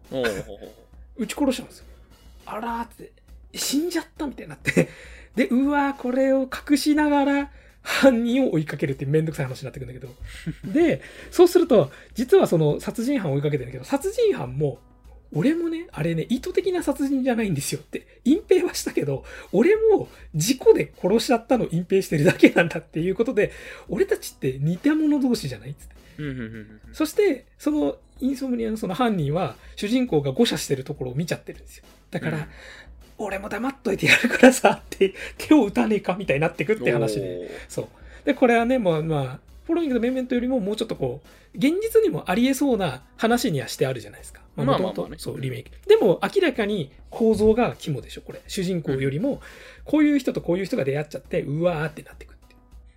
[1.15, 1.85] 撃ち殺しちゃうんですよ。
[2.47, 3.11] あらーって、
[3.53, 4.89] 死んじゃったみたいになって。
[5.35, 7.51] で、うわー、これを隠しながら、
[7.83, 10.71] 犯人を追いかけるってめんどくさい話になってくるんだけど。
[10.71, 14.79] で、そうすると、実はその殺人犯を追いかけてるんだけど、殺人犯も、
[15.33, 23.51] 俺もね、あれね、意図的な殺人じゃないんですよって、隠蔽はしたけど、俺も事故で殺しちゃったのを隠蔽してるだけなんだっていうことで、
[23.89, 25.95] 俺たちって似た者同士じゃないっつって。
[26.93, 31.85] そして、そのインソムニアのその犯人は、主人公が誤射してるところを見ちゃってるんですよ。
[32.11, 32.45] だから、うん
[33.23, 37.51] 俺も黙っといてやるからさ、って、手を打たねえかみたいになってくって話で。
[37.69, 37.87] そう。
[38.25, 44.41] で、これはね、もう、まあ、フォローイングとメンメントよりももうちょっとこう、現実にもありえそうな話にはしてあるじゃないですか。
[44.55, 45.69] まあまあ元々まあねそう、リメイク。
[45.87, 48.41] でも、明らかに構造が肝でしょ、これ。
[48.47, 49.41] 主人公よりも、
[49.85, 52.41] こういう人とこういう人が出会っちゃって、うわーってなってくって。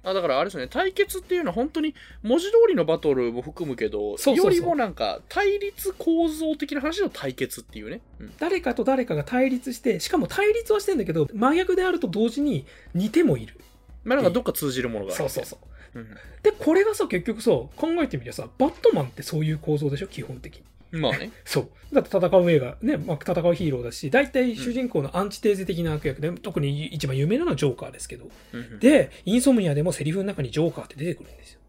[0.05, 8.03] あだからあれですね、対決っていうのは本当に文字通りのバトルも含むけど、そうよりもなんか対立構造的な話の対決っていうね。
[8.21, 13.59] うん誰かと誰かが対立して、しかも対立はしてんだけど、真逆であると同時に似てもいる。
[14.05, 15.17] まあなんかどっか通じるものがある。
[15.17, 15.74] そうそうそう。
[15.95, 17.71] うんで、これがさ、結局さ、考
[18.03, 20.57] えてみりゃさ、バットマンってそういう構造でしょ、基本的
[20.93, 21.01] に。
[21.01, 21.31] まあね。
[21.45, 21.69] そう。
[21.95, 28.31] だって戦う映画、ね、まあ、戦うヒーローだし、大体主人公のアンチテーゼ的な悪役で、特に一番有名なのはジョーカーですけど。
[28.53, 31.61] うんで、インソムニアでもセリフの中にジョーカーって出てくるんですよ。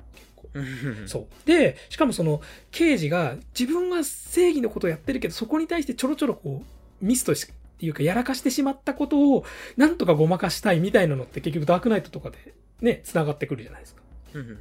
[1.08, 1.48] そう。
[1.48, 14.02] で、しかもその、刑事が自分は正義のことをやってるけど、そこに対してちょろちょろこう、ミスとしっていうか、やらかしてしまったことを、なんとかごまかしたいみたいなのって結局ダークナイトとかでね、繋がってくるじゃないですか。
[14.40, 14.58] うん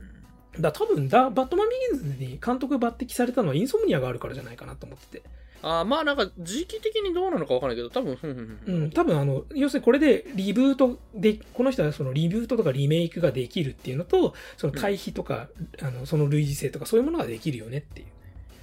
[0.60, 5.22] だ多分だ、バットマンビギンズに監督抜擢されたのはインソムニアがあるからじゃないかなと思ってて。
[5.62, 15.48] あーまあなんか時期的にどうなのかわかんないけど、多分、うんうんううんん、多分あの、要するにこれでリブートで、この人はそのリブートとかリメイクができるっていうのと、その対比とか、
[15.80, 18.06] あの、その類似性とかそういうものができるよねっていう。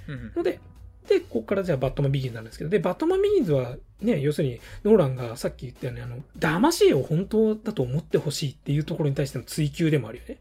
[0.08, 0.60] うんうんので、
[1.08, 10.36] で、ここからじゃあバットマンビギンズなんですけど、で、バットマンビギンズはね、要するにノーランがさっき言ったように、あの、騙し絵を本当だと思ってほしいっていうところに対しての追求でもあるよね。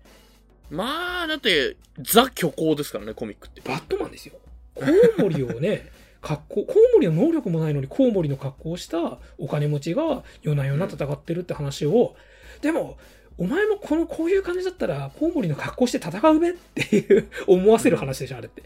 [0.72, 3.62] まあ、だって、ザ虚構ですからね、コミックって。
[3.62, 4.36] バットマンですよ。
[4.74, 5.90] コウモリをね、
[6.22, 12.16] 格好、コウモリの能力もないのにコウモリの格好をしたお金持ちが夜な夜な戦ってるって話を、
[12.62, 12.98] でも、
[13.38, 18.64] お前もこの、こういう感じだったら、コウモリの格好して戦うべっていう 思わせる話でしょ、あれって。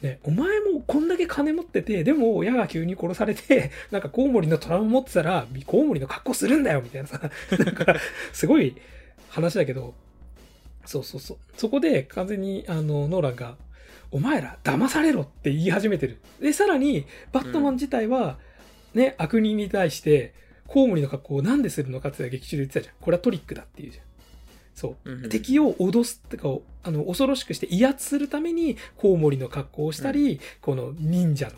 [0.00, 7.20] ね、お前もこんだけ金持ってて、でも親が急に殺されて、 なんかコウモリのトラウマ持ってたら、コウモリの格好するんだよみたいなさ、
[7.58, 7.96] なんか、
[8.32, 8.76] すごい
[9.28, 9.94] 話だけど、
[10.88, 11.36] そうそうそう。
[11.58, 13.56] そこで完全に、あの、ノーランが、
[14.10, 16.18] お前ら騙されろって言い始めてる。
[16.40, 18.38] で、さらに、バットマン自体は、
[18.94, 20.32] ね、悪人に対して、
[20.66, 22.94] コウモリの格好をなんでするのかって劇中で言ってたじゃん。
[23.02, 24.04] これはトリックだっていうじゃん。
[24.74, 25.10] そう。
[25.10, 26.48] うんうん敵を脅すってか、
[26.82, 31.52] あの、恐ろしくして威圧するために、コウモリの格好をしたり、この忍者の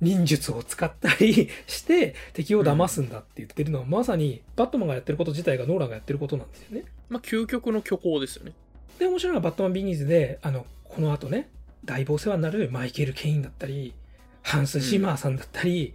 [0.00, 6.84] 忍術を使ったり して、敵を騙すんだって言ってるのは、まさに、バットマンがやってること自体がノーランがやってることなんですよね。
[7.10, 8.52] まあ、究極の虚構ですよね。
[9.00, 11.48] で、面白いのはバットマンビギンズで、あの、この後ね、
[11.86, 13.94] だいぶお世話になるマイケル・ケインだったり、
[14.42, 15.94] ハンス・ジマーさんだったり、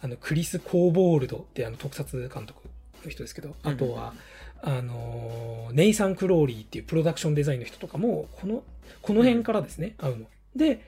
[0.00, 2.60] あの、クリス・コーボールドってあの特撮監督
[3.04, 4.14] の人ですけど、あとは、
[4.62, 8.62] あの、ネイサン・クローリーっていうプロダクションデザインの人とかも、この、
[9.02, 10.26] この辺からですね、会うの。
[10.54, 10.80] で、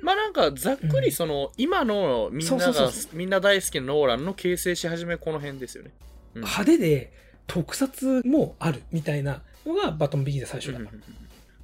[0.00, 5.90] まあなんか、ざっくりその、今のみんながみんな大好きなノーランの形成し始めこの辺ですよね。
[6.36, 6.40] うん。
[6.40, 7.12] 派手で
[7.46, 10.90] 特撮もあるみたいなのがバットマンビギンズ最初だから。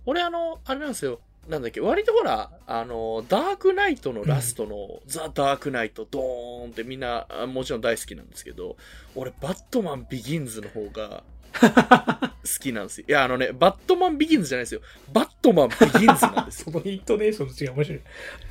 [0.05, 1.21] 俺あの、あれなんですよ。
[1.49, 8.77] なんだっけ、割とほら、あの、ダークナイトのラストの、ザ・ダークナイト、ドーンってみんな、あもちろん大好きなんですけど、
[9.15, 11.23] 俺、バットマンビギンズの方が、
[11.61, 13.07] 好きなんですよ。
[13.09, 14.81] いや、あのね、バットマンビギンズじゃないですよ。
[15.13, 16.73] バットマンビギンズなんですよ。
[16.73, 18.01] そのイントネーションと違う面白い。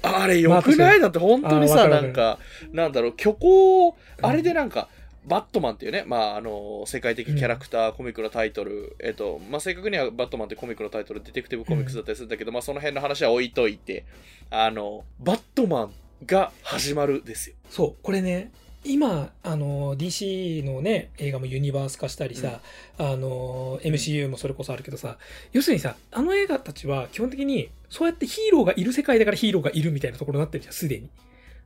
[0.01, 0.99] あれ、よくない？
[0.99, 2.39] だって本当にさ、なんか、
[2.71, 4.87] なんだろう、虚構、あれでなんか、
[5.27, 14.05] バットマンっていうね、まあ、あの、世界的キャラクター、コミックのタイトル、えっと、まあ、正確にはバットマンってコミックのタイトル、ディテクティブコミックスだったりするんだけど、まあ、その辺の話は置いといて、
[14.51, 15.93] あの、バットマン
[16.25, 17.55] が始まるですよ。
[17.69, 18.51] そう、これね、
[18.83, 22.61] 今、あの、DC のね、映画もユニバース化したりさ、
[22.99, 25.17] あの、MCU もそれこそあるけどさ、
[25.53, 31.09] 要するにさ、あの映画たちは基本的に、そうやってヒーローがいる世界だからヒーローがいるみたいなところになってるじゃん、すでに。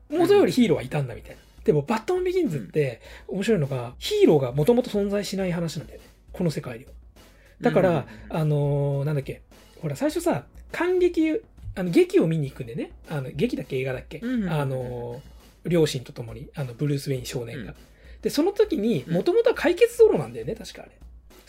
[0.10, 1.41] 元よりヒーローはいたんだみたいな。
[1.69, 6.08] でも、バットマンビギンズって、面白いのが、ヒーローがもともと存在しない話なんだよね。
[6.34, 6.91] この世界では。
[7.62, 9.43] だから、うんあのーなんだっけ、
[9.79, 11.29] ほら、最初さ、感激、
[11.75, 17.73] あの、劇を見に行くんでね、あの、劇だっけ、映画だっけ、うんあのー両親と共に、あの、ブルース・ウェイン少年が。
[17.73, 17.75] うん
[18.23, 20.91] で、その時に、うんもともとは解決ゾロなんだよね、確かあれ。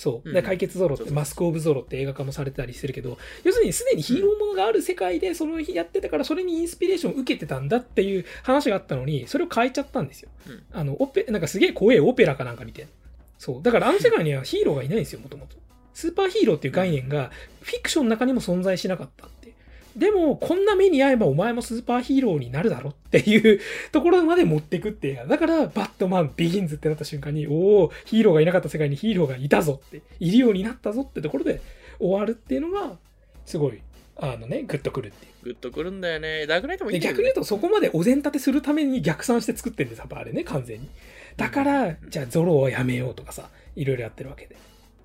[0.01, 0.29] そう。
[0.29, 10.31] うんで、解決ゾロって、マスク・オブ・ゾロって映画化もされてたりしてるけど、要するにすでにヒーローものがある世界で、その日やってたから、それにインスピレーションを受けてたんだっていう話があったのに、それを変えちゃったんですよ。
[10.49, 12.87] うんあの、オペ、なんかすげえ怖いオペラかなんか見て
[13.37, 13.63] そう。
[13.63, 15.57] だからあの世界にはヒーローがいないんですよ、もともと。
[15.93, 19.29] スーパーヒーローっていう概念が、フィクションの中にも存在しなかった。
[19.97, 23.61] でも、こんな目に遭えばお前もスーパーヒーローになるだろっていう
[23.93, 25.25] ところまで持っていくって。
[25.29, 31.61] だから、バットマンビギンズってなった瞬間に、おおヒーローがいなかった世界にヒーローがいたぞって、いるようになったぞってところで
[31.99, 32.97] 終わるっていうのが、
[33.47, 33.81] すごい、
[34.17, 35.31] あのね、グッとくるっていう。
[35.43, 36.47] グッとくるんだよね。
[36.47, 40.89] ダークナイトもいいね逆に言うとそこまでお膳立てするために逆算して作ってるんですやっぱあれね完全に
[41.37, 44.57] だからじゃあゾロをやめようとかさいろいろやってるわけで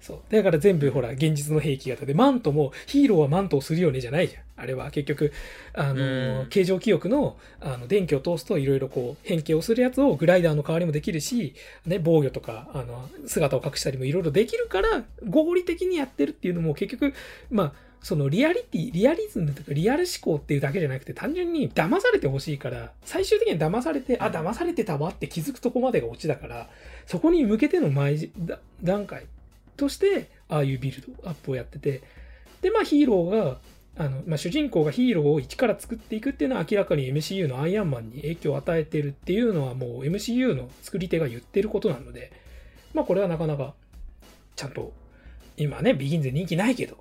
[0.06, 0.32] そう。
[0.32, 4.44] だから全部ほら、現実の兵器型で、マントも、ヒーローはマントをするよねじゃないじゃん。
[4.56, 5.34] あれは結局、
[5.74, 11.56] あの、うん形状記憶の、あの、電気を通すといろいろこう、変形をするやつをグライダーの代わりもできるし、
[11.88, 17.16] ね、防御とか、あの、姿を隠したりもいろいろできるから、合理的にやってるっていうのも結局、
[17.50, 26.70] まあ、そのリアリティ、リアリズムとかリアル思考っていうだけじゃなくて単純に騙されてほしいから、最終的には騙されて、あ、騙されてたわって気づくとこまでがオチだから、
[27.08, 28.16] そこに向けての前
[28.84, 29.26] 段階
[29.76, 32.02] として、ああいうビルドアップをやってて、
[32.62, 33.60] で、まあヒーローが、
[33.98, 42.32] あの、まあ主人公がヒーローを一から作っていくっていうのは明らかに MCU のアイアンマンに影響を与えてるっていうのはもう MCU の作り手が言ってることなので、
[42.94, 43.74] まあこれはなかなか、
[44.56, 44.94] ちゃんと、
[45.58, 46.98] 今ね、ビギンズ人気ないけど、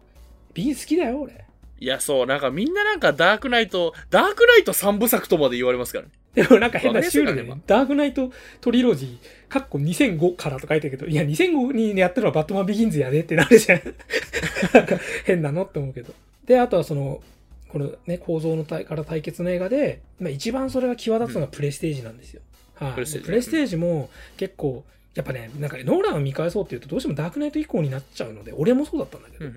[0.52, 1.44] ビギン好きだよ、俺。
[1.80, 6.10] いや、そう、なんかみんななんかダークナイト、ダークナイト3部作とまで言われますからね。
[6.34, 8.30] でもなんか変なシュールでダークナイト
[8.60, 13.80] トリロジー、かっこ2005からと書いてるけど、いや、2005にやってるのはバットマンビギンズやでってなるじゃん。
[14.74, 16.12] なんか変なのって思うけど。
[16.44, 17.22] で、あとはその、
[17.68, 22.42] このね、構造の対から対決の映画で、まあ一番それが際立つのがプレステージなんですよ。
[22.74, 29.50] はい、プレステージでプレステージも結構、やっぱね、なんかねノーランを見返そうっていうとどうしてもダークナイト以降になっちゃうので、俺もそうだったんだけど、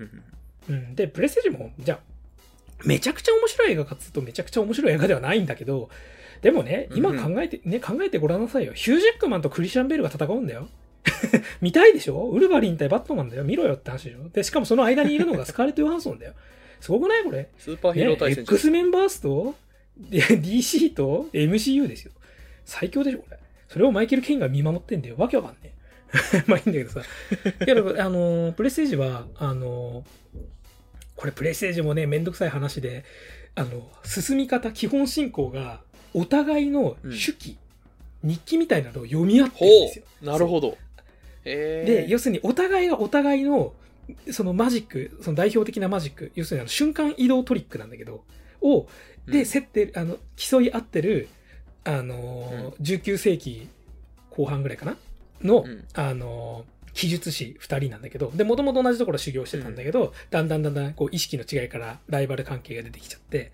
[0.68, 2.00] うん、で、プレステージも、じゃあ、
[2.84, 5.88] めちゃくちゃ面白い映画かっつうとめちゃくちゃ面白い映画ではないんだけど、
[6.42, 8.72] でもね、今考えて、ね、考えてごらんなさいよ。
[8.72, 10.68] ヒュージェックマンとクリスチャン・ベルが戦うんだよ。
[11.60, 12.28] 見たいでしょ？
[12.28, 13.44] ウルヴァリン対バットマンだよ。
[13.44, 14.28] 見ろよって話でしょ？
[14.28, 16.34] で、しかもその間にいるのがスカーレット・ヨハンソンだよ。
[16.80, 17.48] すごくないこれ？
[17.58, 19.54] スーパーヒーロー対戦ね、X メンバースと、
[19.98, 22.12] で DC と MCU ですよ。
[22.64, 23.38] 最強でしょこれ。
[23.68, 25.16] それをマイケル・ケインが見守ってんだよ。
[25.18, 25.72] わけわかんねえ。
[26.46, 27.02] まあいいんだけどさ。
[27.66, 30.38] けど、あのー、プレステージは、あのー、
[31.16, 33.04] これプレステージもね、めんどくさい話で、
[33.54, 35.82] あの、進み方、基本進行が、
[36.18, 37.56] お互いの手記、
[38.22, 40.04] 日記みたいなのを読み合ってほるんですよ。
[40.22, 40.76] う、なるほど。
[41.44, 43.72] へで、ー要するにお互いがお互いの、
[44.32, 48.24] そのマジック、その代表的なマジック、要するにあの瞬間移動トリックなんだけど、
[48.60, 48.88] を、
[49.26, 49.46] で、うん。
[49.46, 51.28] 競って、あの、競い合ってる、
[51.84, 53.68] あのー、19世紀
[54.30, 54.96] 後半ぐらいかな？
[55.42, 55.84] の、うん。
[55.94, 63.52] あのー、記述師2人なんだけど、で、もともと同じところ修行してたんだけど、だんだんだんだん、こう、意識の違いからライバル関係が出てきちゃって、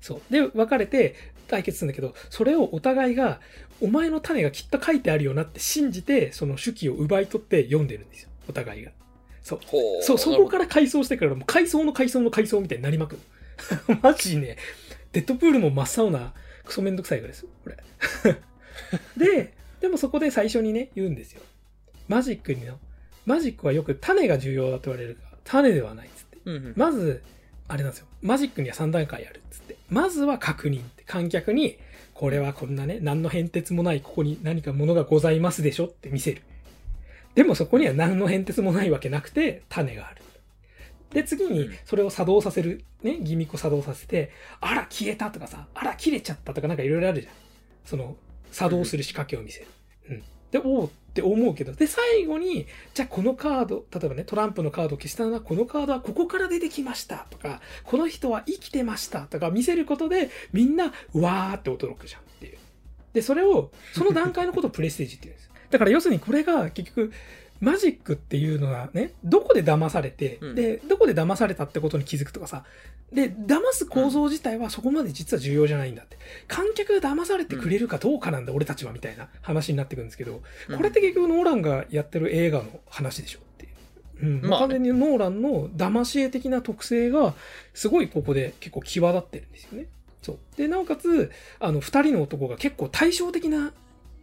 [0.00, 0.32] そう。
[0.32, 1.14] で、別れて
[1.46, 3.40] 対決するんだけど、それをお互いが、
[3.80, 8.30] お前の種がきっと書いてあるよなって信じて、その手記を奪い取って読んでるんですよ。
[8.48, 8.92] お互いが。
[9.42, 9.60] そう。
[10.02, 13.20] そう、そこから回想してから、もう回想の回想の回想みたいになりまくる。
[14.02, 14.56] マジね、
[15.12, 16.34] デッドプールも真っ青な、
[16.64, 17.76] クソめんどくさい映画ですよ、これ。
[19.16, 21.40] で、でもそこで最初にね、言うんですよ。
[22.08, 22.78] マジックにの、
[23.24, 26.38] マジックはよく種が重要だと言われるが、種ではないっつって。
[26.44, 27.22] うんうんまず、
[27.68, 28.06] あれなんですよ。
[28.22, 29.76] マジックには3段階あるっつって。
[29.90, 31.78] まずは確認って、観客に、
[32.14, 36.42] これはこんなね、何の変哲もない、ここに何かものがございますでしょって見せる。
[37.34, 40.22] でもそこには何の変哲もないわけなくて、種がある。
[41.10, 47.34] で、次にそれを作動させる、ね、ギミックを作動させて、あら、消えたとかさ、あら、切れちゃったとかなんかいろいろあるじゃん。
[47.84, 48.16] その、
[48.50, 49.66] 作動する仕掛けを見せる。
[50.56, 62.58] で、おおって思うけど、で、最後に、じゃあこのカード、例えばね、トランプのカードを消したのは、このカードはここから出てきましたとか、この人は生きてましたとか見せることで、みんな、わーって驚くじゃんっていう。
[63.12, 65.50] で、それを、その段階のことをプレステージって言うんです。
[65.70, 67.12] だから要するにこれが結局、
[67.60, 72.64] マジックっていうのがね、どこで騙されて、うんで、どこで騙されたってことに気づくとかさ、
[73.12, 76.18] で、騙す構造自体はそこまで実は重要じゃないんだって。
[76.48, 80.42] 観客が騙されてくれるかどうかなんだ、俺たちはみたいな話になってくるんですけど、
[80.76, 83.68] これって結局ノーランがやってる映画の話でしょってい
[84.22, 84.26] う。
[84.26, 84.48] うん。
[84.48, 87.34] まあね完全にノーランの騙し絵的な特性が、
[87.74, 89.86] すごいここで結構際立ってるんですよね。
[90.22, 90.38] そう。
[90.56, 91.30] で、なおかつ、
[91.60, 93.72] あの、二人の男が結構対照的な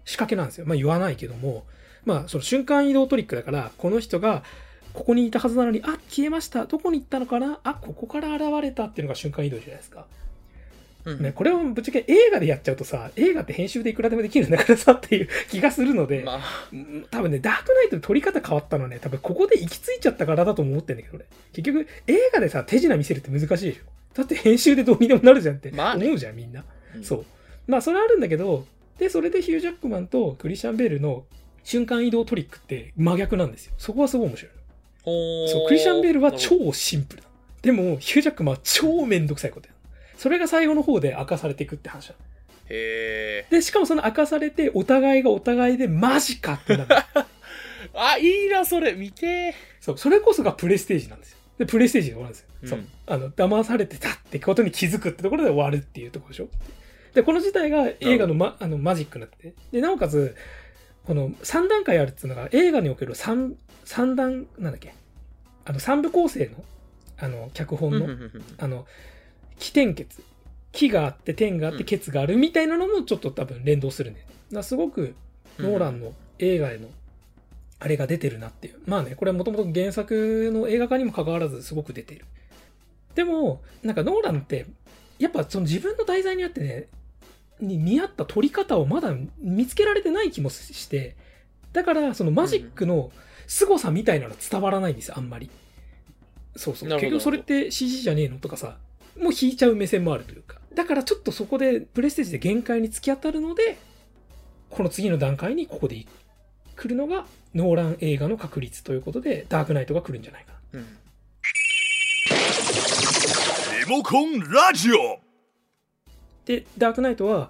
[0.06, 0.66] 仕掛けなんですよ。
[0.66, 1.66] まあ言わないけども、
[2.06, 4.44] まあその瞬間移動トリックだから、この人が、
[4.94, 6.66] ここにいたはずなのに、あ、消えました。
[6.66, 7.60] どこに行ったのかな？
[7.64, 10.06] あ、ここから現れたっていうのが瞬間移動じゃないですか。
[11.06, 16.40] うんね、これをぶっちゃけ映画でやっちゃうとさ、映画って編集でいくらでもできるんだからさっていう 気がするので、まあ、
[16.72, 21.26] うん多分ね、ダークナイトの撮り方変わったのはね、多分ここで行き着いちゃったからだと思ってんだけどね。
[21.52, 23.82] 結局、映画でさ、手品見せるって難しいでしょ。
[24.14, 26.64] だって編集でどうにでもなるじゃんって思うじゃん、みんな。
[26.96, 27.26] うんそう。
[27.68, 28.66] まあ、それあるんだけど、
[28.98, 31.26] で、それでヒュージャックマンとクリスチャン・ベールの
[31.64, 33.74] 瞬間移動トリックって真逆なんですよ。
[33.78, 34.52] そこはすごい面白い
[35.06, 37.30] そう、クリスチャン・ベールは超シンプルだ。
[37.62, 39.78] でも、ヒュージャックマンは超めんどくさいことやる。
[40.18, 42.16] それが最後の方で明かされていくって話だ。
[42.70, 43.48] へえ。
[43.50, 46.96] で、しかもその明かされて、お互いがお互いでマジかってなる。
[47.94, 48.94] あ、いいな、それ。
[48.94, 51.38] 見てそう、それこそがプレステージなんですよ。
[51.60, 52.48] で、プレステージで終わるんですよ。
[52.64, 52.80] うんそう。
[53.08, 56.48] あの、騙されてたってことに気づくってところで終わるっていうところでしょ。
[57.14, 59.54] で、この自体が映画の,、ま、あのマジックになってて。
[59.72, 60.36] で、なおかつ、
[61.06, 64.94] この3段階あるっていうのが映画における3、三段、なんだっけ？
[65.66, 66.64] あの、三部構成の、
[67.18, 68.08] あの、脚本の、
[68.58, 68.86] あの、
[69.60, 70.22] 起点結。
[70.72, 74.26] 木があって、点があって、うんケツがあるみたいなのもちょっと多分連動するね。
[74.52, 75.14] だすごく、
[75.60, 76.88] ノーランの映画への、
[77.80, 78.76] あれが出てるなっていう。
[78.86, 82.26] まあね、これはもともと原作の映画化にも関わらずすごく出てる。
[83.14, 84.66] でも、なんかノーランって、
[85.20, 86.88] やっぱその自分の題材にあってね、
[87.68, 91.16] に見合った撮り方をまだ見つけられてない気もして、
[91.72, 93.12] だからそのマジックの
[93.48, 95.50] 凄さみたいなの伝わらないんですよ、あんまり。
[96.56, 96.90] そうそう。
[96.90, 98.78] なるほど結局それって CG じゃねえのとかさ、
[99.20, 100.60] もう引いちゃう目線もあるというか。
[100.74, 103.78] だからちょっとそこでプレステージで限界に突き当たるので、
[104.70, 106.06] この次の段階にここで
[106.76, 110.80] 来るのがノーラン映画の確率ということで、ダークナイトが来るんじゃないかな。
[110.80, 110.88] うん
[113.86, 115.20] リモコンラジオ
[116.46, 117.50] で、ダークナイトは、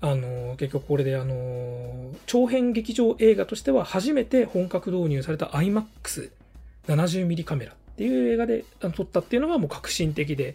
[0.00, 10.54] あの結局これで、あの長編劇場映画としては初めて本格導入された IMAX70mm カメラっていう映画で撮ったっていうのがもう革新的で、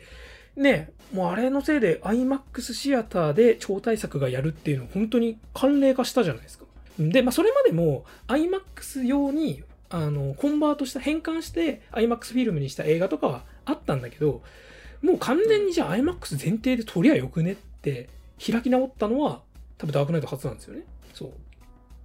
[0.55, 6.65] ね、もうあれのせいで IMAX シアターで超大作がやるっていうのを本当に慣例化したじゃないですか。
[6.99, 14.41] で、まあそれまでも IMAX 用にあのコンバートした、変換して IMAX フィルムにした映画とかはあったんだけど、
[15.04, 18.10] もう完全にじゃあ IMAX 前提で撮りゃよくねって
[18.43, 19.41] 開き直ったのは
[19.78, 20.84] 多分ダークナイト初なんですよね。
[21.14, 21.32] そう。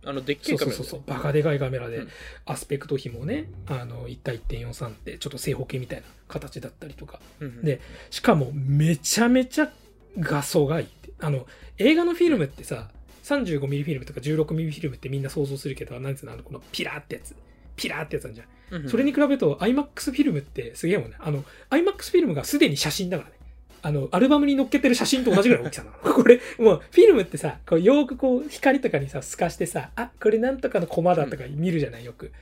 [0.04, 1.08] あの、でっけそうえカメラそうそうそう。
[1.08, 2.08] バカでかいカメラで、うん
[2.44, 7.20] アスペクト比もね、あの、1対1.43ってちょっと正方形みたいな形だったりとか。
[7.40, 7.80] うんで
[8.10, 9.70] しかもめちゃめちゃ
[10.18, 11.12] 画素がいいって。
[11.20, 11.46] あの、
[11.78, 12.90] 映画のフィルムってさ、
[13.24, 17.34] 35mm フィルムとか 16mm フィルムってみんな想像するけど、なんつうの、あの、このピラーってやつ。
[17.78, 18.46] ピラーってやつなんじゃん。
[18.46, 21.16] うんうんそれに比べると IMAX フィルムってすげえもんね。
[21.20, 23.38] あの、IMAX フィルムがすでに写真だからね。
[23.80, 25.96] あの、アルバムに載っけてる写真と同じぐらいの大きさなの。
[26.14, 32.32] これ、もう、フィルムってさ、こう、よーくこう、光とかにさ、透かしてさ、あ、これなんとかのコマだとか見るじゃない、よく。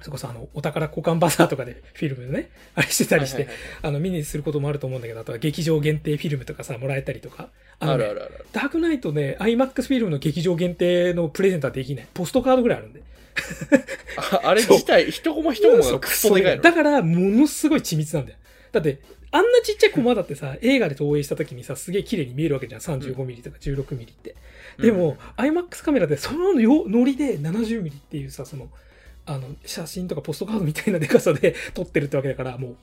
[0.00, 3.48] そこそ、あの、お宝交換バザーとかでフィルムね、 あれしてたりして、
[3.82, 7.50] あの、見にすることもあると思うんだけど、あとは劇場限定フィルムとかさ、もらえたりとか。
[7.80, 8.44] あのねあるあるある。
[8.52, 12.06] ダークナイトね、IMAX フィルムの劇場限定のプレゼントはできない。
[12.14, 13.02] ポストカードぐらいあるんで。
[14.16, 16.62] ああれ自体、一コマ一コマがクソでかいの。
[16.62, 18.38] だから、ものすごい緻密なんだよ。
[18.72, 22.80] だって、あんなちっちゃいコマだってさ、映画で投影した時にさ、すげえ綺麗に見えるわけじゃん。
[22.80, 24.34] 35mm とか 16mm って。
[24.80, 28.68] でも、IMAX カメラでそのよノリで 70mm っていうさ、その、
[29.26, 32.76] あの、写真とかポストカードみたいなデカさで 撮ってるってわけだから、もう、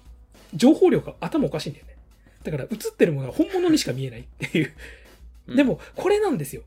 [0.53, 1.95] 情報量が頭おかしいんだよね。
[2.43, 4.65] だから、映ってるものは本物にしか見えないっていう。
[5.47, 6.63] うんでも、これなんですよ。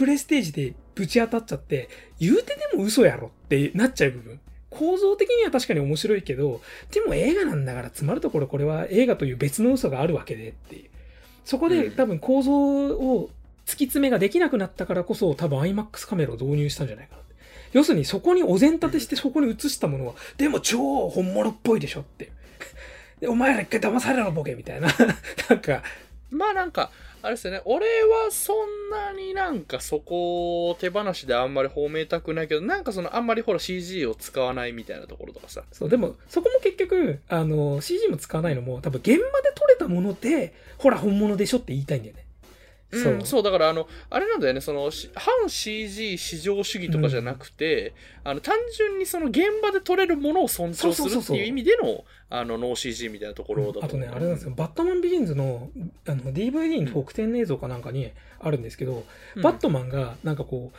[0.00, 4.40] プレステージでぶち当たっちゃって、言うてでも嘘やろってなっちゃう部分。
[4.70, 10.88] 構造的には確かに面白いけど、でも映画なんだから詰まるところこれは映画という別の嘘があるわけでっていう。
[11.44, 13.28] そこでうん多分構造を
[13.66, 17.34] 突き詰めができなくなったからこそ多分 IMAX カメラを導入したんじゃないかなって。
[17.74, 22.32] 要するにそこにお膳立てしてそこに映したものは、でも超本物っぽいでしょって。
[23.20, 24.88] でお前ら一回騙されろボケみたいな。
[25.50, 25.82] なんか、
[26.30, 26.90] まあなんか、
[27.22, 35.62] あれですよね、俺はそんなになんかそこを手放しであんまり褒めたくないけど、なんかそのあんまりほら CG を使わないみたいなところとかさ。
[35.72, 42.24] そう、でも、そこも結局、あの、CG も使わないのも、多分現場で撮れたもので、ほら、本物でしょって言いたいんだよね。
[42.92, 43.16] う。
[43.16, 53.86] ん、そう、だからあの、あれなんだよね、その、し反 CG 至上主義とかじゃなくて、あの、単純にその現場で撮れるものを尊重するっていう意味での、あの、ノー CG みたいなところだと思う。
[53.86, 55.70] あとね、あれなんですよ、バットマンビギンズの
[56.06, 58.10] あの DVD の特典映像かなんかに
[58.40, 59.04] あるんですけど、
[59.36, 59.42] うん。
[59.42, 60.72] バットマンがなんかこ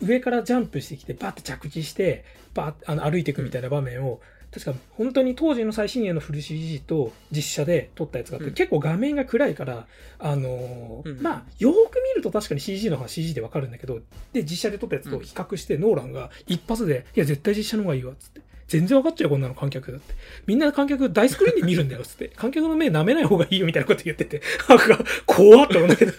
[0.00, 4.20] う、上からジャンプしてきて、バッて着地して、バッあの歩いていくみたいな場面を、
[4.52, 9.86] 確か本当に当時の最新鋭のフル CG と実写で撮ったやつがあって、うん結構画面が暗いから、
[10.18, 14.00] あのーうんまあ、よーく見ると確かに CG の方が CG でわかるんだけど、
[14.32, 18.40] で、実写で撮ったやつと比較して、ノーランが一発で、いや、絶対実写の方がいいわ、つって。
[18.72, 20.14] 全然わかっちゃうよ、こんなの観客だって。
[20.46, 22.28] みんな観客大スクリーンで見るんだよ、つって。
[22.28, 24.40] 観客の目舐めない方がいいよ、みたいなこと言ってて。
[24.66, 26.12] なんか、怖っって思うんだけど。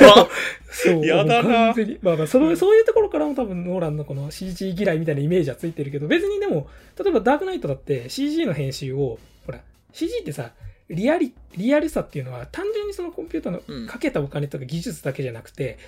[0.00, 0.28] 怖っ
[0.68, 1.06] そう。
[1.06, 1.98] やだなもう完全に。
[2.02, 6.68] まあまあ、その、そういうところからも多分、ノーランのこの CG 嫌いみたいなイメージはついてるけど、別にでも、
[6.98, 9.60] 例えばダークナイトだって CG の編集を、ほら、
[9.92, 10.50] CG ってさ、
[10.90, 15.78] リアリ、リアルさっていうのは単純にそのコンピューターうんのかけたお金とか技術だけじゃなくて、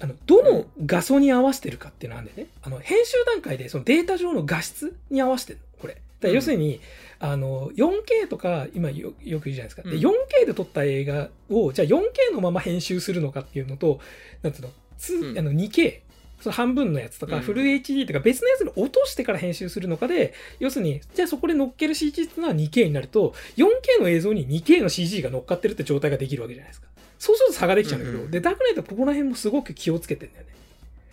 [0.00, 2.52] あの、どの画素に合わせてるかっていうのがあるんだよね。
[2.62, 6.00] あの、編集段階でそのデータ上の画質に合わせてるの、これ。
[6.20, 6.80] だ要するに、
[7.20, 9.82] あの、4K とか、今よよく言うじゃないですか。
[9.82, 14.00] で、うん 4K で撮った映画を、じゃあ 4K のまま編集するのかっていうのと、
[14.42, 16.00] なんつうの、つうんあの 2K、
[16.40, 26.88] その半分のやつとか、うんフル HD とか別のやつに落としてから編集するのかで、要するに、じゃあそこで乗っける CG っていうのは 2K になると、4K の映像に 2K の CG が乗っかってるって状態ができるわけじゃないですか。
[27.18, 30.52] そうすると差ができちゃうんだけど、うんうんで、ダークナイトはここら辺もすごく気をつけてんだよね。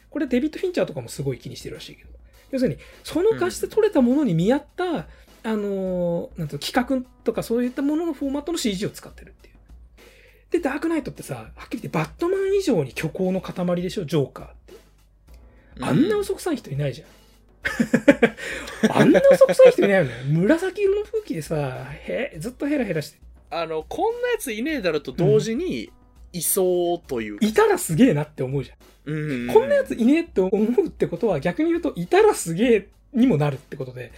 [0.09, 2.09] これデビッド・フィンチャーとかもすごい気にしてるらしいけど。
[2.51, 5.07] 要するに、その画質で撮れたものに見合った、
[5.43, 9.55] あのーなんていうの企画とかそういったもののフォーマットの CG を使ってるっていう。
[10.51, 14.73] で、ダークナイトってさ、はっきり言ってバットマン以上に虚構の塊でしょ、ジョーカーって。
[15.81, 17.07] あんな嘘くさい人いないじゃん。
[18.91, 20.11] あんな嘘くさい人いないよね。
[20.29, 23.24] 紫色の風紀でさ、へずっとヘラヘラして。
[23.49, 25.91] あの、こんなやついねえだろと同時に、
[26.33, 27.45] いそうというか。
[27.45, 28.77] いたらすげえなって思うじゃん。
[29.05, 34.11] うんこんなやついねえって思うってことは逆に言うと、いたらすげえにもなるってことで。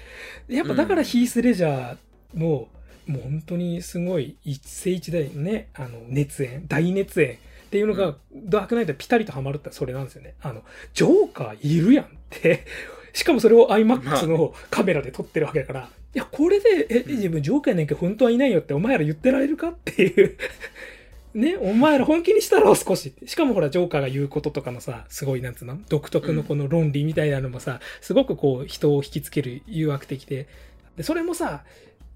[0.47, 2.67] やっぱだからヒース・レジャーの、
[3.05, 10.35] もう本当にすごい一世一代のね、あの、熱演、大熱演っていうのが、ダークナイトでピタリとハマるってそれなんですよね。
[10.41, 10.63] あの、
[10.93, 12.65] ジョーカーいるやんって。
[13.13, 20.35] しかもそれを IMAX のカメラで撮ってるわけだから、いや、これで、え、自分ジョーカーやねんけど本当はいないよってお前ら言ってられるかっていう。
[21.35, 23.13] ね、お前ら本気にしたろ、少し。
[23.27, 25.77] しかもほら、ジョーカーが言うこととかのさ、すごい、なんつうの？
[25.89, 30.47] 独特のこの論理みたいなのもさ、すごくこう、人を引きつける誘惑的で。
[30.95, 31.63] で、それもさ、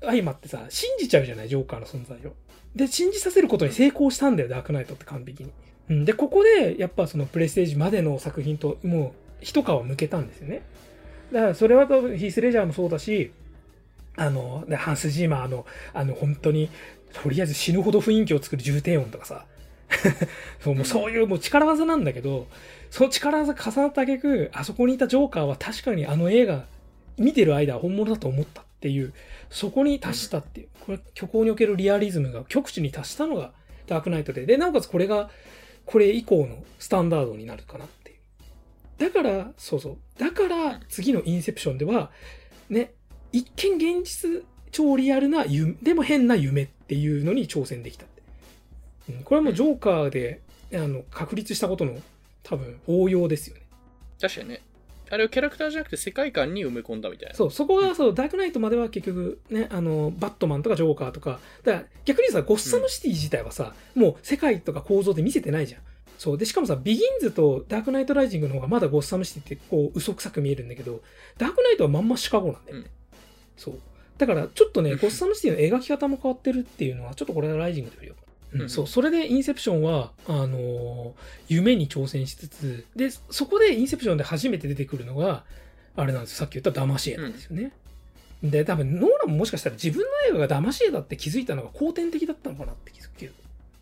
[0.02, 2.34] 相まってさ、信じちゃうじゃない、ジョーカーの存在を。
[2.76, 5.52] で、信じさせることに成功したんだよ、ダークナイトって完璧に。
[5.92, 10.64] うん、で、ここで、やっぱそのプレステージまでの作品と、もう、一皮向けたんですよね。
[11.32, 13.32] だから、それは多分、ヒース・レジャーもそうだし、
[14.16, 16.70] あの、でハンス・ジーマーの、あの、本当に、
[17.14, 19.46] とりあえず死ぬほど雰囲気を作る重低音とかさ、
[20.62, 22.48] そうもうそういうもう力技なんだけど、
[22.90, 26.66] その力技重なった挙句、あそこにいたジョーカーは確かにあの映画、
[27.18, 29.14] 見てる間は本物だと思ったっていう、
[29.50, 33.52] そこに達したっていう、これ虚構におけるリアリズムが極致に達したのが
[33.88, 35.30] ダークナイトで、で、なおかつこれが、
[35.86, 38.18] これ以降のスタンダードになるかなっていう。
[38.98, 39.98] だから、そうそう。
[40.18, 42.12] だから、次のインセプションでは、
[42.70, 42.94] ね、
[43.32, 48.22] 一見現実超リアルな夢、でも変な夢っていうのに挑戦できたって。
[49.10, 50.42] うんこれはもうジョーカーで、
[50.74, 52.02] あの、確立したことの
[52.44, 53.64] 多分応用ですよね。
[54.20, 54.62] 確かにね。
[55.10, 57.36] あれをキャラクターじゃなくて世界観に埋め込んだみたいな。
[57.36, 65.82] そう、そこが、そう、ダークナイトまでは結局、ね、あの、バットマンとかジョーカーとか、だから逆にさ、ゴッサムシティ自体はさ、もう世界とか構造で見せてないじゃん。
[66.18, 66.38] そう。
[66.38, 71.02] で、しかもさ、ビギンズとダークナイトライジングの方がまだゴッサムシティってこう、嘘くさく見えるんだけど、
[71.38, 72.84] ダークナイトはまんまシカゴなんだよね。
[72.86, 73.01] うん
[73.62, 73.76] そう。
[74.18, 78.16] だから、ちょっとね、ゴッサムシティの描き方も変わってるっていうのは、ちょっとこれはライジングでよりよ
[78.54, 81.12] うんうんそう、それでインセプションは、あのー
[81.48, 85.44] 夢に挑戦しつつ、で、そこでインセプションで初めて出てくるのが、
[85.96, 87.72] あれなんですよ、さっき言った騙し絵なんですよね。
[88.44, 93.34] で、多分、ノーランももしかしたら自分の映画が騙し絵だって気づいたのが後天的だったのかなって気づくけど。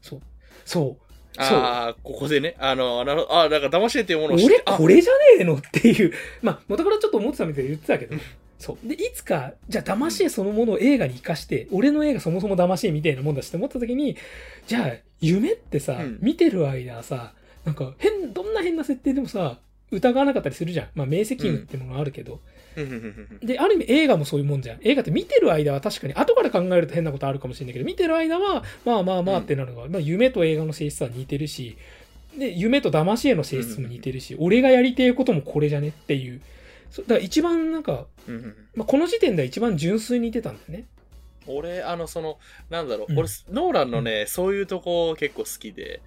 [0.01, 0.21] そう。
[0.65, 1.43] そう。
[1.43, 1.57] そう。
[1.57, 2.55] ああ、ここでね。
[2.59, 3.33] あの、なるほど。
[3.33, 8.15] ああ、だから騙し絵っていうものを知っ俺て、あこれじゃねえのっていう、まあ、元からちょっと思ってたみたいに言ってたけど、
[8.59, 8.87] そう。
[8.87, 14.17] で、いつか、じゃあ、騙し絵そのものを映画に活かして、俺の映画そもそも騙し絵みたいなもんだしって思った時に、
[14.67, 14.91] じゃあ、
[15.21, 16.19] 夢ってさ、うん。
[16.21, 17.33] 見てる間さ、
[17.65, 19.59] なんか、変、どんな変な設定でもさ、
[19.91, 20.87] 疑わなかったりするじゃん。
[20.93, 22.41] まあ、明晰夢ってものはあるけど。
[22.75, 23.39] うん。
[23.41, 24.61] で、ある意味映画もそういうもん。
[24.61, 24.79] じゃん。
[24.81, 31.77] 映画って見てる間は確かに、後から考えると変なことあるかもしれないけど、見てる間は、まあまあまあってなるのが、まあ夢と映画の性質は似てるし、
[32.37, 36.41] で、夢と騙し絵の性質も似てるし、俺がやりてえこともこれじゃねっていう。
[36.91, 38.55] そだから一番なんか、うんうんうん。
[38.75, 40.85] まあ、この時点では一番純粋に似てたんだよね。
[41.47, 42.37] 俺、あの、その、
[42.69, 43.19] なんだろう、うん。
[43.19, 46.01] 俺、ノーランのね、そういうとこ結構好きで、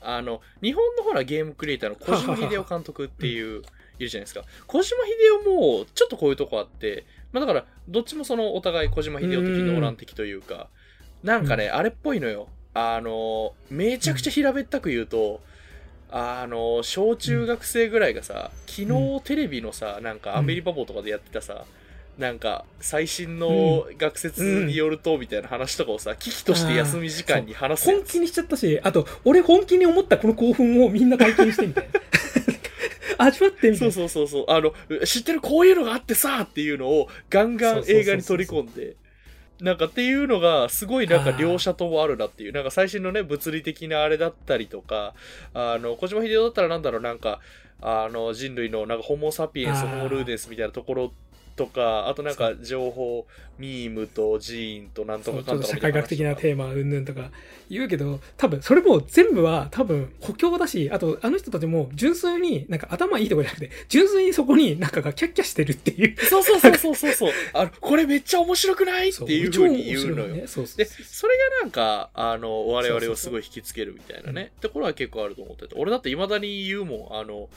[0.00, 3.62] あの、日本のほら、ゲームクリエイターの小島秀夫監督っていう、
[3.98, 4.44] いるじゃないですか。
[4.66, 5.12] 小島秀
[5.46, 10.68] 夫も、ちょっとこういうとこあって、まあだから、どっちもその、お互い小島秀夫的、うんノーラン的というか、
[11.22, 12.48] なんかね、あれっぽいのよ。
[12.72, 15.42] あの、めちゃくちゃ平べったく言うと、
[16.12, 21.64] あの、小中学生ぐらいがさ、昨日テレビのさ、なんかアメリバボとかでやってたさ、
[22.18, 32.00] なんか最新の学説によるとみたいな話とかをさ、危機として休み時間に話す本気にしちゃったし、あと、俺本気に思ったこの興奮をみんな体験してみたいな。
[33.24, 33.76] 味わってみ。
[33.76, 34.44] そうそうそうそう。
[34.48, 38.96] あの、知ってるこういうのがあってさっていうのをガンガン映画に取り込んで、
[39.62, 45.14] なんかっていうのがすごいなんか両者ともあるなっていう、なんか最新のね、物理的なあれだったりとか、
[45.54, 47.40] あの、小島秀夫だったらなんだろう、なんか、
[47.82, 51.12] あの、人類のなんかホモサピエンス、ホモルーデンスみたいなところ
[51.60, 53.26] とか、あとなんか情報、
[53.58, 57.30] ミームとジーンとなんとかかんとか社会学的なーテーマうんぬんとか
[57.68, 66.16] 言うけど、多分それも全部は多分補強だし、あとあの人たちも純粋になんか頭いいとこじゃなくて、純粋にそこになんかがキャッキャしてるっていう。
[66.24, 67.32] そうそうそうそうそうそう。
[67.52, 69.10] あの、これめっちゃ面白くない？
[69.10, 70.28] っていう風に言うのよ。
[70.28, 77.50] ね、そうそうで、それがなんか、あの、我々をすごい引きつけるみたいなね、ところは結構あると思ってて、俺だって未だに言うもん、あの、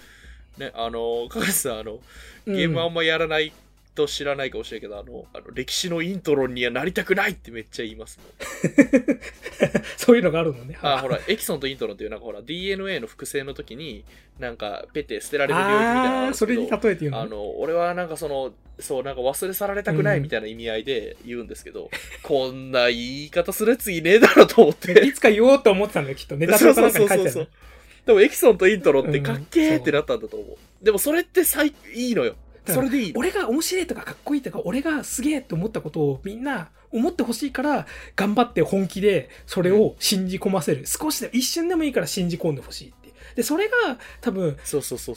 [0.57, 1.99] ね、あの、かかしさん、あの、
[2.45, 3.53] ゲームあんまやらない
[3.95, 9.19] と知らないかもしれないけど、あの、あの歴史のイントロにはなりたくないってめっちゃ言いますもん。
[9.97, 10.77] そういうのがあるのね。
[10.81, 14.03] あ、ほら、エキソンとイントロっていう、なんかほら、DNA の複製の時に、
[14.39, 21.89] なんか、ペテ捨てられる領域みたいなのそれに例えて言うのねあの、俺はなんかその、そう、なんか忘れ去られたくないみたいな意味合いで言うんですけど、
[22.23, 24.91] こんな言い方するやついねえだろと思って。
[25.05, 26.35] いつか言おうと思ってたんだよ、きっと。
[26.35, 27.63] ネタそう帳かそうんそうそうなかに書いてあるそう。
[28.05, 30.57] でもエキソンとイントロってかっけうんーってなったんだと思う。
[30.83, 32.35] でもそれって最、いいのよ。
[32.65, 33.19] それでいいの。
[33.19, 40.85] 俺が面白いとかかっこいいとか、俺がすげえと思ったことをみんな思ってほしいから、頑張って本気でそれを信じ込ませる。
[40.85, 43.13] 少しでも、一瞬でもいいから信じ込んでほしいって。
[43.35, 44.57] で、それが多分。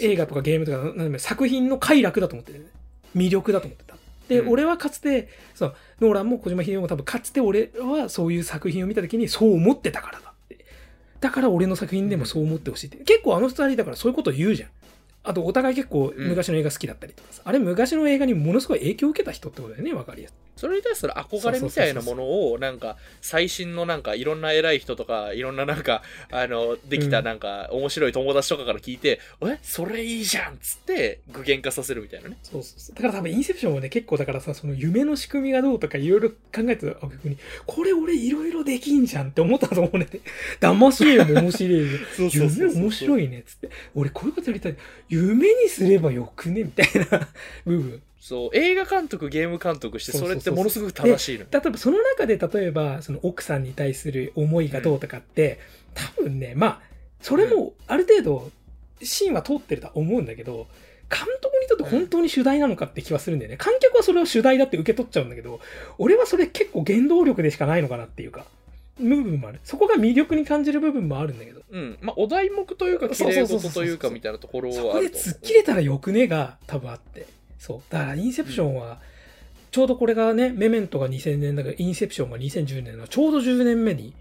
[0.01, 2.67] 映画とかゲームとかなんでも作品の快楽だと思ってる、ね、
[3.15, 3.97] 魅力だと思ってた。
[4.29, 10.65] で、うん俺はかつて、そう、ノーランも小島秀夫も多分かつて俺はそういう作品を見た時にそう思ってたからだって。
[11.21, 12.97] だから俺の作品でもそう思ってほしいって。
[12.99, 14.71] 結構あの二人だからそういうこと言うじゃん。
[15.27, 17.43] あとお互い結構昔の映画好きだったりとかさ。
[17.45, 20.35] あれ昔の映画にものすごい影響を受けた人ってことだよね、わかりやすい。
[20.57, 26.03] それに対する憧れみたいなものを、なんか、最新のなんか、いろんな偉い人とか、いろんななんか、
[26.33, 32.39] あの、できたなんか、面白い友達とかから聞いて、え、それいいじゃんっつって、具現化させるみたいなね。
[32.43, 32.97] そうそうそう。
[32.97, 36.37] だから多分インセプションはね、結構だからさ、その夢の仕組みがどうとかいろいろ考
[36.69, 37.37] えてた逆に、
[37.67, 40.07] これ俺いろいろできんじゃんって思ったと思うね。
[40.61, 41.91] 騙し絵も面白いね。
[42.17, 43.45] そうそうそう夢面白いね。
[43.47, 43.71] つって。
[43.95, 44.77] 俺こういうことやりたい。
[45.09, 47.29] 夢にすればよくねみたいな
[47.65, 48.03] 部分。
[48.21, 51.47] そう、映画監督、ゲーム監督して、そうそうそうそれってものすごく正しいのよ。
[51.51, 55.61] 例えばその中で例えばその奥さんに対する思いがどうとかって、
[55.95, 56.81] 多分ねまあ
[57.21, 58.51] それもある程度
[59.03, 60.67] シーンは通ってるとは思うんだけど
[61.11, 65.61] 監督にとって本当に主題なのかって気はするんだよね観客はそれを主題だって受け取っちゃうんだけど
[65.99, 68.45] 俺はそれ結構原動力でしかないのかなっていうか
[68.99, 71.99] 部分もあるそこが魅力に感じる部分もあるんだけどうん。
[72.01, 75.41] まあ、お題目というか、綺そうそうそうそう麗事というか、みたいなところそはあると思うこで突っ。
[75.41, 77.27] 切れたらよくねが多分あって。
[77.59, 77.83] そう。
[77.91, 79.01] だから、インセプションは、
[79.71, 84.15] ちょうどこれがね、メメントが2000年だから、インセプションが2010年のちょうど10年目に、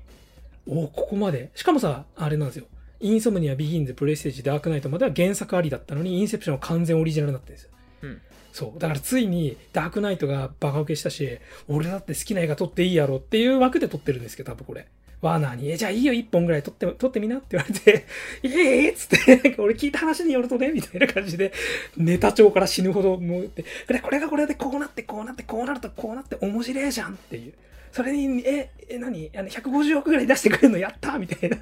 [0.67, 1.51] おここまで。
[1.55, 2.65] しかもさ、あれなんですよ。
[2.99, 7.69] インソムニア、ビギンズ、プレイステージ、ダークナイトまでは原作ありだったのに、インセプションは完全オリジナルになってるんですよ。
[8.03, 8.21] うん
[8.55, 8.79] そう。
[8.79, 14.87] だからついに、ダークナイトがバカ受けしたし、俺だって好きな映画撮っていいやろっていう枠で撮ってるんですけど、多分これ。
[15.21, 18.05] ワーナーに、え、じゃあいいよ、一本ぐらい撮って、撮ってみなって言われて、
[18.43, 21.53] ええー、っつって、俺聞いた話によるとね、みたいな感じで、
[21.97, 27.53] ネタ帳から死ぬほどもうって、これ、これがこれでこうなって、こうなって、こうなると、こうなって面白いじゃんっていう。
[27.91, 29.31] それに、え、え、何？
[29.35, 31.57] あの、150億ぐらい出してくれるのやったみたいな。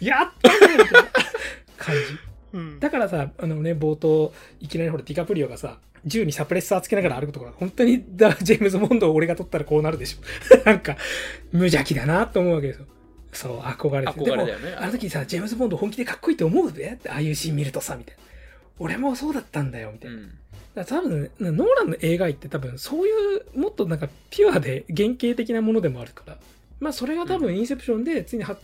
[0.00, 1.08] やったねみたいな
[1.76, 2.00] 感じ。
[2.54, 10.58] うんだからさ、あのね、冒頭、いきなりほら、ディカプリオがさ、銃にサプレッサーつけながら歩くところ、本当にだ、ジェームズ・ボンドを俺が撮ったらこうなるでしょ。
[10.64, 10.96] なんか、
[11.52, 12.86] 無邪気だなと思うわけですよ。
[13.32, 14.12] そう、憧れて。
[14.12, 18.22] 憧れだよねでもあの時さ、ジェームズ・ボンド本気でかっこいいって思うべって、ああいうシーン見るとさ、みたいな。
[18.78, 20.16] 俺もそうだったんだよ、みたいな。
[20.16, 20.38] うん。
[20.74, 23.10] だから多分、ノーランの映画って多分、そうい
[23.54, 26.38] う、もっとなんか、ピュアで原型的なものでもあるから。
[26.80, 28.60] まあ、それが多分、インセプションで、ついに発、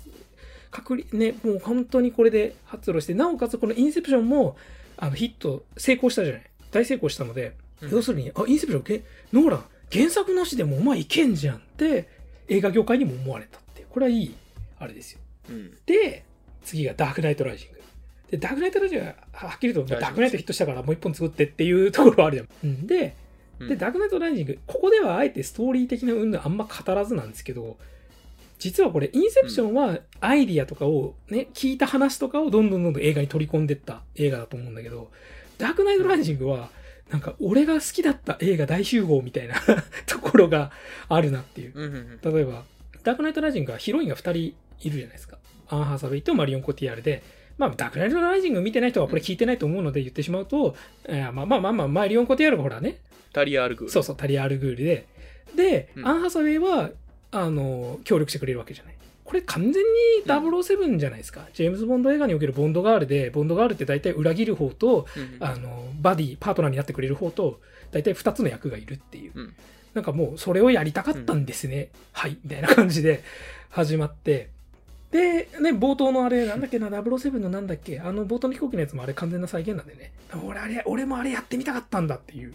[0.71, 4.57] 確立、ね、もう本当にこれで発露して、なおかつこのインセプションも、
[4.97, 6.50] あの、ヒット、成功したじゃない。
[6.71, 9.03] 大成功したので、うん要するに、あ、インセプションけ、
[9.33, 12.09] ノーラン、原作なしでもお前いけんじゃんって、
[12.49, 13.87] 映画業界にも思われたって。
[13.89, 14.35] これはいい、
[14.79, 15.21] あれですよ。
[15.49, 15.79] うん。
[15.87, 16.25] で、
[16.63, 17.81] 次がダークナイトライジング。
[18.31, 22.49] で、ダークナイトライジングははっきりとダークナイトヒットしたからもう一本作ってっていうところはあるじゃん。
[22.69, 23.15] うん、で、
[23.61, 27.79] うんで、ダークナイトライジング、ここではあえてストーリー的な運動あんま語らずなんですけど、
[28.59, 35.11] 実はこれ、インセプションはアイディアとかをね、聞いた話とかをどんどんどんどん映画に取り込んでった映画だと思うんだけど、
[35.61, 36.71] ダークナイトライジングは、
[37.11, 39.57] なんか俺が好きだった映画大集合みたいな
[40.07, 40.71] ところが
[41.09, 41.73] あるなっていう。
[41.75, 42.35] うんうんうん。
[42.35, 42.65] 例えば、
[43.03, 44.55] ダークナイトライジングはヒロインが2人い
[44.85, 45.39] るじゃないですか。
[45.69, 47.23] アン・ハーサウェイとマリオン・コティアールで、
[47.59, 50.75] まあ、ダークナイトライジング見てない人はこれ聞いてないと思うので言ってしまうと、
[51.07, 52.99] えーまあまあまあまあ、マリオン・コティアールがほらね、
[53.33, 53.93] タリア・アル・グール。
[53.93, 55.07] そうそう、タリア・アル・グールで、
[55.57, 56.91] で、うんアン・ハサウェイは、
[57.33, 58.95] あの、協力してくれるわけじゃない。
[59.31, 59.79] これ完全に
[60.27, 61.47] 007じゃないですか。
[61.55, 67.61] ジェームズ・ボンド映画におけるボンドガールで、ボンドガールって大体裏切る方と、うんうんあの、バディ、パートナーになってくれる方と、
[67.93, 69.33] 大体2つの役がいるっていう。
[69.37, 69.55] うん
[69.95, 71.91] なんかもう、それをやりたかったんですね。
[72.13, 73.23] はい、みたいな感じで
[73.71, 74.49] 始まって。
[75.13, 80.13] で、ね、冒頭のあれ、なんだっけな、007のなんだっけ、あの冒頭の飛行機のやつもあれ完全な再現なんでね。
[80.45, 82.55] 俺あれ、俺もあれやってみたかったんだっていう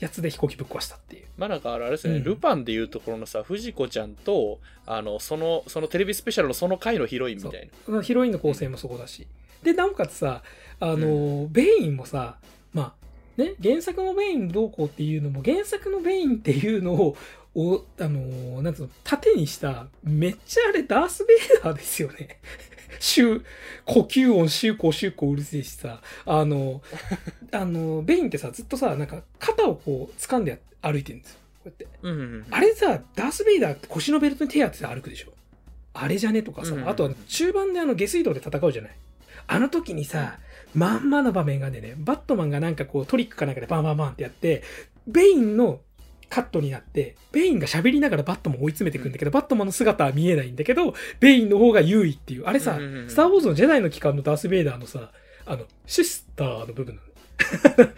[0.00, 1.26] やつで飛行機ぶっ壊したっていう。
[1.36, 8.02] まあなんかあれですね、うんルパンでいうところのさ、藤子ちゃんと、あの、その、そのテレビスペシャルのその回のヒロインみたいな。
[8.02, 9.26] ヒロインの構成もそこだし。
[9.62, 10.42] で、なおかつさ、
[10.80, 12.36] あの、ベインもさ、
[12.72, 12.94] ま
[13.38, 17.16] あ、ね、原作のベインどうこうっていうのも、原作のベインっていうのを、
[17.54, 22.40] お、あの、なんつうの、盾にした、めっちゃあれダース・ベイダーですよね。
[23.00, 23.42] シュー、
[23.84, 26.82] 呼吸音、シューコー、シューコーうるせえしさ、あの、
[27.52, 31.38] あの、ベインってさ、ずっとさ、なんか、肩をこう、掴んで歩いてるんですよ。
[31.64, 31.86] うやって。
[32.02, 32.46] うんうんうん。
[32.50, 35.32] あれさ、ダース・ベイダーって腰のベルトに手当てて歩くでしょ
[35.94, 38.96] あれじゃねとかさ、うんあとは中盤であの下水道で戦うじゃない
[39.46, 40.38] あの時にさ、
[40.74, 44.62] まんまの場面がね、バットマンがなんかこうトリックかなんかでバンバンバンってやって、
[45.06, 45.80] ベインの
[46.28, 52.44] カットになって、ベインが喋りながらバットマンを追い詰めていくんだけど、バットマンの姿は見えないんだけど、ベインの方が優位っていう。
[52.44, 55.10] あれさ、うんうんうんスター・ウォーズのジェダイの帰還のダース・ベイダーのさ、
[55.46, 57.08] あの、シスターの部分なの。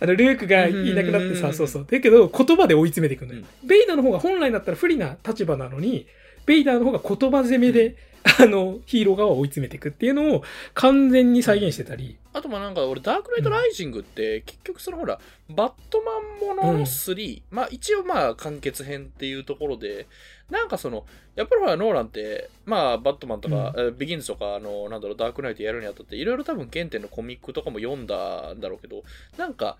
[0.00, 1.86] あの、ルークがいなくなってさ、うんうんうんうんそうそう。
[1.90, 3.44] だけど、言葉で追い詰めていくのよ。
[3.64, 6.06] ベイダーの方が本来だったら不利な立場なのに、
[6.46, 10.42] ベイダーの方が言葉攻めで、あの、ヒーロー側を追い詰めていくっていうのを
[10.74, 15.18] 完全に再現してたり、あとまあなんか俺、ダークナイトライジングって、結局そのほら、
[15.48, 20.06] バットマンものの3、まあ一応まあ完結編っていうところで、
[20.50, 29.02] なんかその、やっぱりほら、ノーランって、まあバットマンとか、えビギンズとか、あの、なんだろう、ダークナイトやるにあたって、いろいろ多分原典のコミックとかも読んだんだろうけど、
[29.36, 29.76] なんか、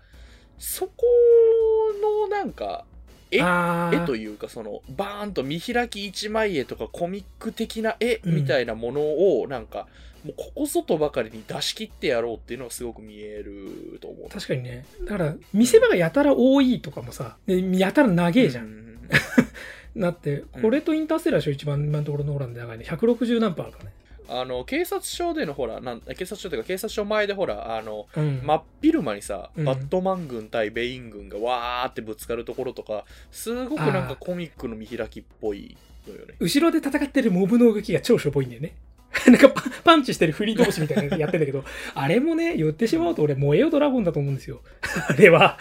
[0.57, 1.05] そこ
[2.01, 2.85] のなんか、
[3.31, 9.87] えあー絵というかそのバーンと見開き一枚絵とかコミック的な絵みたいなものをなんか、
[10.25, 14.29] もうここぞとばかりに出し切ってやろうっていうのがすごく見えると思う。
[14.29, 14.85] 確かにね。
[15.05, 18.65] だから、見せ場がやたら多いとかもさ、でやたら長えじゃん。
[18.65, 18.97] ん。
[19.95, 22.85] なって、これとインターステラーでしょ、一番今のところノーランで長いね。
[22.87, 23.91] 160何分あるからね。
[24.27, 28.41] あの、警察署でのほら、なん警察署というか警察署前でほら、あの、うん。
[28.43, 36.35] 真っ昼間にさ、うんバットマン軍対ベイン軍がわーってぶつかるところとか、すごくなんかコミックの見開きっぽいのよね。
[36.39, 38.75] 後ろで戦ってるモブの動きが超しょぼいんだよね。
[39.27, 41.63] なんかパパンチしてるフリ同士みたいなのやってんだけど、
[41.93, 44.61] あれもね、言ってしまうと俺、燃えよドラゴンだと思うんですよ。
[45.09, 45.57] あれは。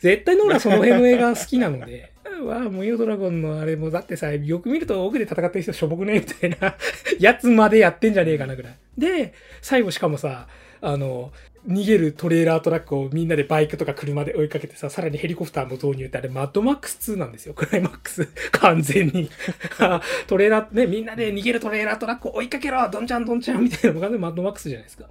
[0.00, 2.12] 絶対ノーランその辺の映画好きなので。
[2.44, 6.76] わあ、燃えよドラゴンのあれも、だってさ、よく見ると奥で戦ってる人しょぼくねみたいな
[7.18, 8.76] やつまでやってんじゃねえかなぐらい。
[8.96, 10.48] で、最後しかもさ、
[10.80, 11.32] あの、
[11.66, 17.54] 逃げるトレーラートラックをみんなでバイクとか車で追いかけてさ、さらにヘリコプターも導入ってあれ、マッドマックス2なんですよ。
[17.54, 18.26] クライマックス。
[18.52, 19.28] 完全に。
[20.26, 25.04] トレーラー、ね、みんなで逃げるトレーラートラックを追いかけろどんちゃんどんちゃんみたいなのが完全にマッドマックスじゃないですか。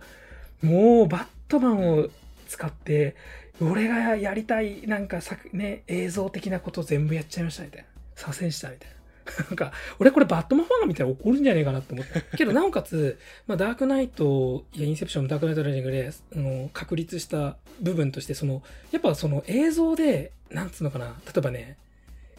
[0.63, 2.09] もう、バットマンを
[2.47, 3.15] 使って、
[3.61, 7.87] 俺がやりたい、なんか作、ね、映像的なこと全部やっちゃいましたみたいな。
[8.15, 8.97] 左遷したみたいな。
[9.49, 12.21] なんか、俺これバットマンファンが見たら怒るんじゃねえかなって思った。
[12.37, 21.77] けど、なおかつ、まあ、ダークナイト、いや、インセプション、ダークナイトライジングで、あの、確立した部分として、その、やっぱその映像で、なんつうのかな、例えばね、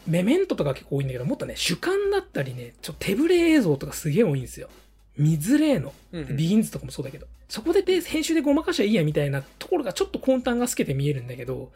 [0.07, 4.69] メメントとか結構多いんだけど、もっとね、主観だったりね、ちょっと手ぶれ映像とかすげえ多いんですよ。
[5.17, 5.93] 見づれえの。
[6.11, 11.71] ビギンズとかもそうだけど、そこでで編集でごまかしゃいいやみたいなところがちょっと混沌が透けて見えるんだけど、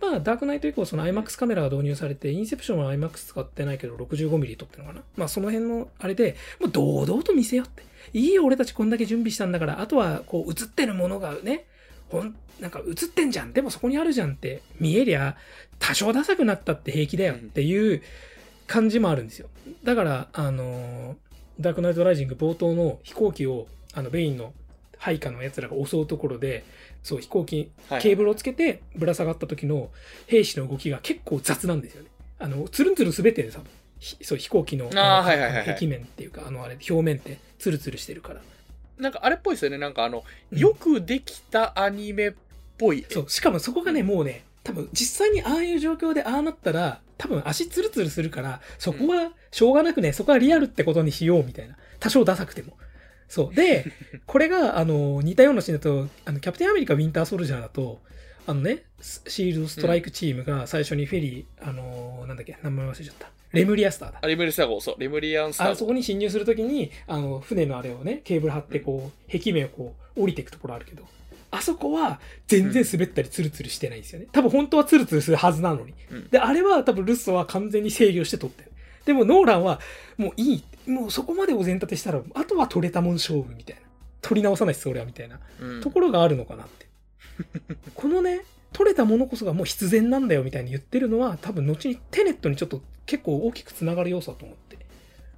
[0.00, 7.82] まあ、ダークナイト以降、その IMAX カメラが導入されて、インセプションは IMAX 使ってないけど、65mm 撮ってるのかなまあ、その辺のあれで、もう堂々と見せようって。
[8.12, 11.66] いいよ、俺たちこんだけ準備したんだから、あとは、こう、映ってるものがね、
[12.08, 13.52] ほん、なんか映ってんじゃん。
[13.52, 15.36] でもそこにあるじゃんって見えりゃ、
[15.78, 18.02] 多少ダサくなったって平気だよっていう
[18.66, 19.48] 感じもあるんですよ。
[19.82, 21.16] だから、あの
[21.58, 24.52] ダークナイトライジング冒頭の飛行機を、あの、ベインの
[24.98, 26.64] 配下の奴らが襲うところで、
[27.02, 29.90] そう、飛行機、はいケーブルをつけてぶら下がった時の
[30.26, 32.10] 兵士の動きが結構雑なんですよね。
[32.38, 33.60] あの、つるんつる滑ってるさ、
[33.98, 38.40] ひそう、飛行機の、壁面っていうか、あの、あれ、表面ってツルツルしてるから。
[38.98, 39.78] なんかあれっぽいですよね。
[39.78, 42.32] なんかあの、うんよくできたアニメっ
[42.78, 43.12] ぽい絵。
[43.12, 51.76] そう、しかもそこがね、もうね、多分実際にああいう状況でああなったら、多分足ツルツルするから、そこはしょうがなくね、そこはリアルってことにしようみたいな。
[52.00, 52.76] 多少ダサくても。
[53.28, 53.54] そう。
[53.54, 53.84] で、
[54.26, 58.00] これが、あの、似たようなシーンだと、あの、キャプテンアメリカウィンターソルジャーだと、
[58.46, 63.30] あのね、スシールドストライクチームが最初にフェリー、あの、なんだっけ、名前忘れちゃった。
[63.52, 64.26] レムリアスターだあ。
[64.26, 65.72] レムリアスター号、そう、レムリアンスター号。
[65.72, 71.04] あそこに侵入するときに、あの、船のあれをね、ケーブル張って、こう、壁面をこう、降りていくところあるけど、
[71.50, 74.26] あそこは全然滑ったりツルツルしてないんですよね。
[74.32, 75.94] 多分本当はツルツルするはずなのに。
[76.10, 78.72] うんで、あれは多分ルッソは完全に制御して撮ってる。
[79.04, 79.80] でもノーランは、
[80.16, 80.64] もういい。
[80.86, 83.82] もうそこまでお膳立てしたら、あとは取れたもん勝負みたいな。
[84.22, 85.38] 取り直さないっす、俺は、みたいな。
[85.60, 86.86] うんところがあるのかなって。
[87.94, 94.78] このね、取れたものこそがもう必然なんだよみたいに言ってるのは、多分後にテネットにちょっと結構大きくつながる要素だと思って、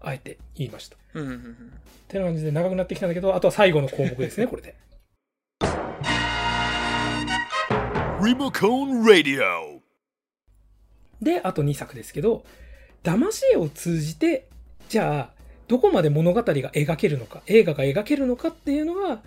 [0.01, 0.96] あえて言いました。
[0.96, 1.72] っうんうんうん
[2.09, 4.74] てな感じで長くなってきたんだけど、あとは最後の項目ですね、 これで。
[8.20, 9.80] Remocone Radio.
[11.20, 12.44] で、あと2作ですけど、
[13.05, 14.49] 騙し絵を通じて、
[14.88, 15.38] じゃあ、
[15.68, 19.20] どこまで物語が描けるのか、映画が描けるのかっていうのが、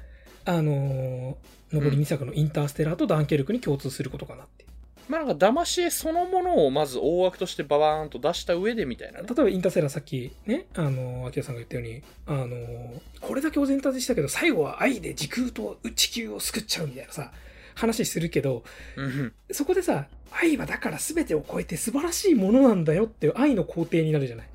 [0.46, 1.36] あのー
[1.74, 4.66] 残り2作のインターステラーとダンケルクに共通することかなって。
[5.08, 9.28] まあなんか騙し絵そのものをまず大枠としてババーンと出した上でみたいなね。
[9.28, 17.32] 例えばインターセラーさっきね、あの、秋田さんが言ったように、あの、これだけお膳立てしたけど、最後は愛で時空と地球を救っちゃうみたいなさ、
[17.76, 18.64] 話するけど、
[18.98, 19.34] うん。
[19.52, 24.48] そこでさ、愛はだから全てを超えて素晴らしいものなんだよっていう愛の肯定になるじゃない。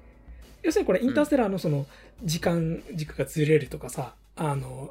[0.67, 1.87] 要するにこれインターステラーのその
[2.25, 4.91] 時間軸がずれるとかさ、あの、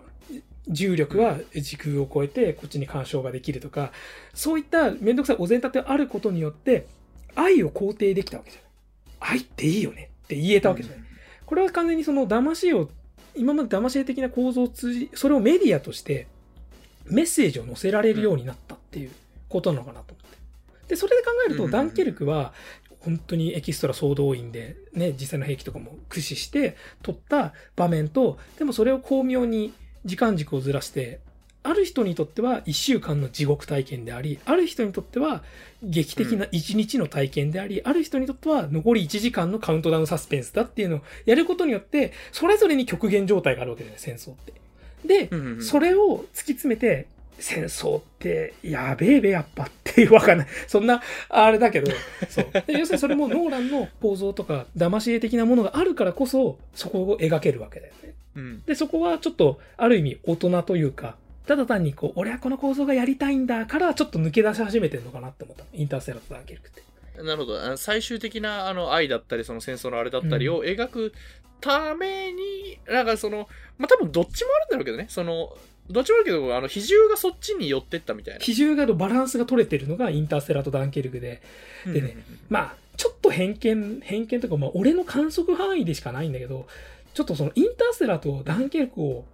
[0.70, 3.92] 重力は時空を超えてこっちに干渉ができるとか、
[4.34, 6.88] そういっためんどくさいお膳立てがあることによって、
[7.36, 9.38] 愛を肯定できたわけじゃない。
[9.38, 11.04] 愛っていいよねって言えたわけじゃない。
[11.46, 12.90] これは完全にその騙しを、
[13.36, 16.28] 今まで騙し絵的な構造を通じ、それをメディアとして
[17.08, 19.12] メッセージを載せられるようになったっていう
[19.50, 20.38] ことなのかなと思って。
[20.88, 22.54] で、それで考えると、ダンケルクは、
[23.06, 29.74] 本当にエキストラ総動員で、ね、実際の兵器とかも駆使して撮った場面と、でもそれを巧妙に
[30.06, 31.20] 時間軸をずらして、
[31.62, 35.44] ある人にとっては1週間の地獄体験であり、ある人にとっては
[35.84, 44.54] 劇的な1日の体験であり、ある人にとっては残り1時間のカウントダウンサスペンスだっていうのをやることによって、それぞれに極限状態があるわけだよね、戦争って。
[45.06, 47.08] で、うんうんそれを突き詰めて、
[47.40, 50.48] 戦争ってやべえべ、やっぱっていうわかんない。
[50.68, 51.92] そんな、あれだけど、
[52.30, 52.46] そう。
[52.66, 58.14] で要するにそれもノーランの構造とか、騙し絵的なものがあるからこそ、そこを描けるわけだよね。
[58.36, 58.64] うん。
[58.66, 65.64] で、そこはちょっと、ある意味大人というか、ただ単にこう、俺はこの構造がやりたいんだから、ちょっと抜け出し始めてるのかなって思った。
[65.74, 67.22] インターステラーとダンケルクって。
[67.22, 67.78] なるほど。
[67.78, 71.14] 最終的なあの愛だったり、その戦争のあれだったりを描く
[71.62, 75.06] ために、なんかその、まあ、多分どっちもあるんだろうけどね。
[75.10, 75.56] その、
[75.90, 78.40] どっちもあるけど、あの、比重がそっちに寄ってったみたいな。
[78.40, 81.42] 比重がバランスが取れてるのがインターステラーとダンケルクで、
[81.86, 82.18] でね
[82.50, 86.68] まあ、ちょっと偏見、偏見とか、まあ、俺の観測範囲でしかないんだけど、
[87.14, 89.26] ちょっとそのインターステラーとダンケルクを、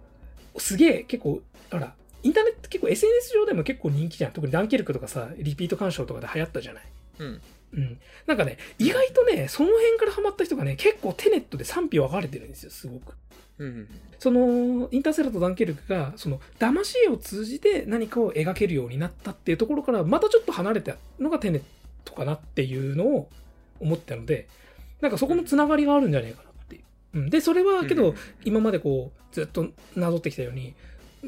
[0.58, 1.40] すげえ結構、
[1.70, 4.32] ほら、インターネット結構 SNS 上でも結構人気じゃん。
[4.32, 6.84] 特にダンケルクとかさ、リピート鑑賞とかで流行ったじゃない。
[7.18, 7.40] うん。
[7.74, 8.00] うん。
[8.26, 13.16] なんかね、意外とね、その辺からハマった人がね、結構テネットで賛否分かれてるんですよ、すごく。
[13.62, 13.88] うん。
[14.18, 21.62] その、インターセラーとダンケルクが、その、騙し絵を通じて何かを描けるようになったっていうところから、またちょっと離れたのがテネッ
[22.04, 23.28] トかなっていうのを
[23.80, 24.48] 思ったので、
[25.00, 26.82] なんかそこのつながりがあるんじゃないかなっていう。
[27.14, 27.30] うん。
[27.30, 30.74] で、それはけど、うん今までこう、ずっとなぞってきたように、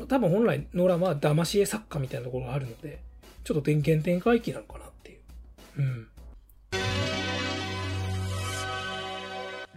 [0.09, 2.99] 多分本来、ノーランは騙し絵作家みたいなところがあるので、
[3.45, 5.18] ちょっと原点回帰なのかなっていう。
[5.78, 6.09] うん。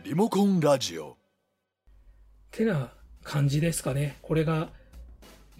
[0.03, 1.17] リモコンラジオ
[2.57, 2.89] てな
[3.23, 4.17] 感じですかね。
[4.23, 4.69] これが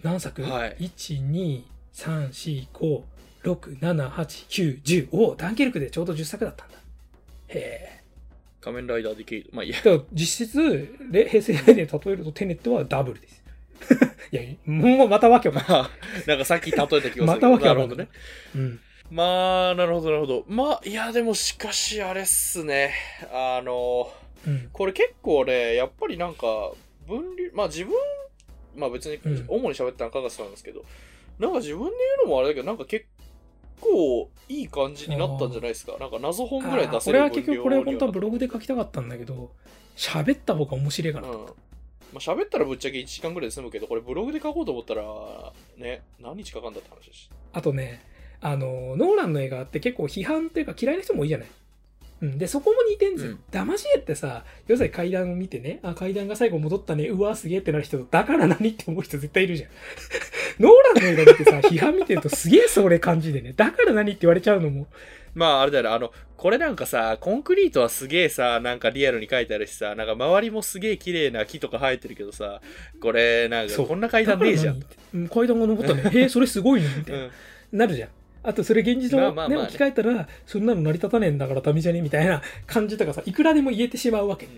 [0.02, 1.62] 何作、はい ?1、2、
[1.94, 3.02] 3、4、5、
[3.44, 5.08] 6、7、8、9、10。
[5.12, 6.74] おダンケルクでちょうど10作だったんだ。
[7.48, 8.02] へ
[8.60, 9.50] 仮面ライダーディケイド。
[9.52, 9.78] まあいいや。
[10.12, 13.44] 実質、レ平成で例えるとテネットはダブルです。
[14.32, 15.82] いや、もうまたわけわかんない。
[15.82, 15.90] まあ、
[16.26, 17.26] なんかさっき例えた気がするけど。
[17.26, 18.08] またわけわかんないなるほどね。
[18.56, 18.80] うん。
[19.10, 20.44] まあ、なるほど、なるほど。
[20.48, 22.92] まあ、いや、でもしかしあれっすね。
[23.32, 24.12] あの、
[24.46, 24.68] うん。
[24.72, 26.72] これ結構ね、やっぱりなんか、
[27.08, 27.94] 分離、まあ自分、
[28.76, 30.84] まあ別にうん、主に喋ったのはかがさなんですけど、
[31.38, 33.06] なんか自分で言うのもあれだけど、なんか結
[33.80, 35.96] 構いい感じになったんじゃないですか？
[35.98, 39.52] なんか謎本ぐらい出せるこれは結局これ分量本当はブログで書きたかったんだけど、
[39.96, 41.38] 喋った方が面白いかなと。
[41.38, 41.46] うん。
[41.46, 41.52] ま
[42.14, 45.02] あ喋ったらぶっちゃけ1時間ぐらいで済むけど、これブログで書こうと思ったら、
[45.76, 47.30] ね、何日かかんだって話だし。
[47.52, 48.02] あとね、
[48.40, 51.48] あの、ノーランの映画って結構批判っていうか嫌いな人も多いじゃない？
[52.20, 52.38] うん。
[52.38, 53.32] で、そこも似てんですよ。
[53.32, 59.70] うん騙し絵ってさ、要するに階段を見てね、あ、階段が最後戻ったね、うわ、すげえってなる人と、だから何って思う人絶対いるじゃん。
[60.60, 64.86] ノーランの映画見てさ、 批判見てるとすげえそれ感じでね、だから何って言われちゃうのも、
[65.34, 72.60] まああれだよね、あの、これなんかさ、コンクリートはすげえさ、なんかリアルに書いてあるしさ、なんか周りもすげえ綺麗な木とか生えてるけどさ、
[73.00, 77.24] これなんかこんな階段ねえじゃん階段が登ったね、 へえ、それすごいね、みたいな。
[77.24, 77.30] うん。
[77.72, 78.08] なるじゃん。
[78.42, 84.48] あと、それ現実のね、まあまあまあね置き換えたら、そんなの成り立たねえんだからダメじゃねみたいな感じとかさ、いくらでも言えてしまうわけ。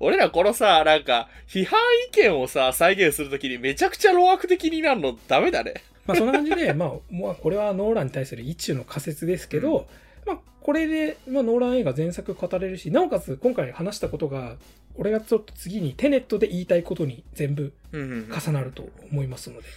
[0.00, 5.74] 俺らこのさ、なんか、批判意見をさ、再現するときにめちゃくちゃ老悪的になるのダメだね。
[6.06, 9.86] まあそんな感じで、 まあ、まあこれはノーランに対する一種の仮説ですけど、
[10.26, 14.56] まあこれで、まあ、ノーラン映画前作語れるし、なおかつ今回話したことが、
[14.96, 19.68] 俺がちょっと次にテネットで言いたいことに全部うんうんうん重なると思いますので。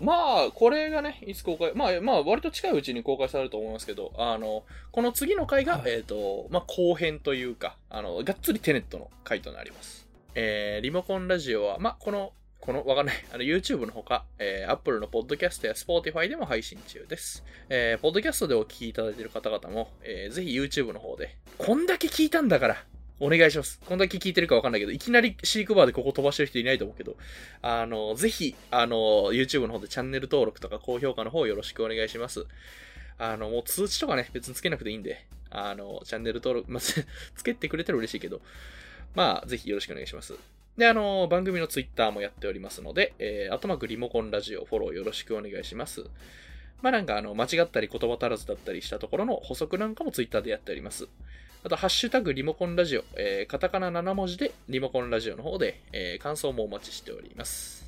[0.00, 10.06] まあ、これがね、いつ公開、まあ、まあ、割と近いうちに公開されると思いますけど、あの、この次の回が、はいえっ、と、まあ、後編というか、あの、がっつりテネットの回となります。
[10.36, 17.44] えー、リモコンラジオは、まあ、この、この、わかんない、あの、YouTube のほか、えー、Apple のポッドキャストや Spotify でも配信中です。
[17.68, 22.84] えー、ポッドキャストでお聞きいただいている方々も、えー、ぜひ YouTube の方で、こんだけ聞いたんだから、
[23.20, 23.80] お願いします。
[23.84, 27.16] こんだけ聞いてるかわかんないけど、いきなり飼育バーでここ飛ばしてる人いないと思うけど、
[27.62, 28.96] あの、ぜひ、あの、
[29.32, 32.46] YouTube の方でチャンネル登録とか高評価の方よろしくお願いします。
[33.18, 36.80] あの、もう通知とかね、別につけなくていいんで、あの、チャンネル登録、まあ、
[37.34, 38.40] つけてくれたら嬉しいけど、
[39.14, 40.34] まあ、ぜひよろしくお願いします。
[40.76, 46.04] で、あの、番組の Twitter もやっておりますので、えー、あとまくリモコンラジオフォローよろしくお願いします。
[46.82, 51.08] まあなんかあの、間違ったり言葉足らずだったりしたところの補足なんかもツイッターでやっております。
[51.64, 57.84] あと、ハッシュタグリモコンラジオ、えーカタカナ7文字でリモコンラジオの方で、えー感想もお待ちしております。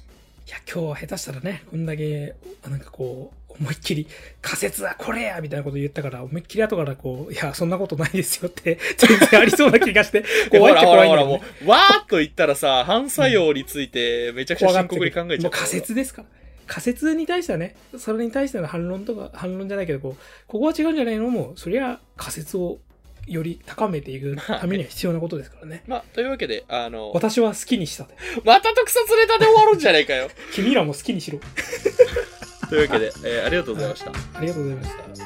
[0.48, 2.34] いや、今日は下手したらね、こんだけ、
[2.68, 4.08] なんかこう、思いっきり、
[4.42, 11.32] 仮説はこれやみたいなこと言ったから、思いっきり後からこう、いや、そんなことないですよって、全然ありそうな気がして、 怖いっちゃ怖いんだよ、ね。
[11.34, 15.40] もう、わーっと言ったらさ、反作用についてめちゃくちゃ深刻に考えちゃう。
[15.42, 16.28] もう仮説ですから。
[16.66, 22.80] 仮説に対してはね、それに対しての反論とか、反論じゃないけど、こう、ここは違うんじゃないのも、そりゃ仮説を
[23.26, 25.82] より高めていくためには必要なことですからね。
[25.86, 28.14] まあ、というわけで、あの、私は好きにしたで。
[28.44, 30.28] また特撮ネタで終わるんじゃねえかよ。
[30.52, 31.38] 君らも好きにしろ。
[32.68, 34.10] というわけで、えーありがとうございました。
[34.10, 35.24] ありがとうございました。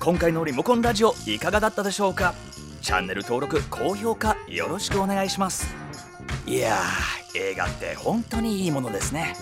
[0.00, 2.34] 今回のリモコンラジオいかがだったでしょうか？
[2.82, 5.74] チャンネル登録高評価よろしくお願いします
[6.46, 9.34] いやー映画って本当にいいものですね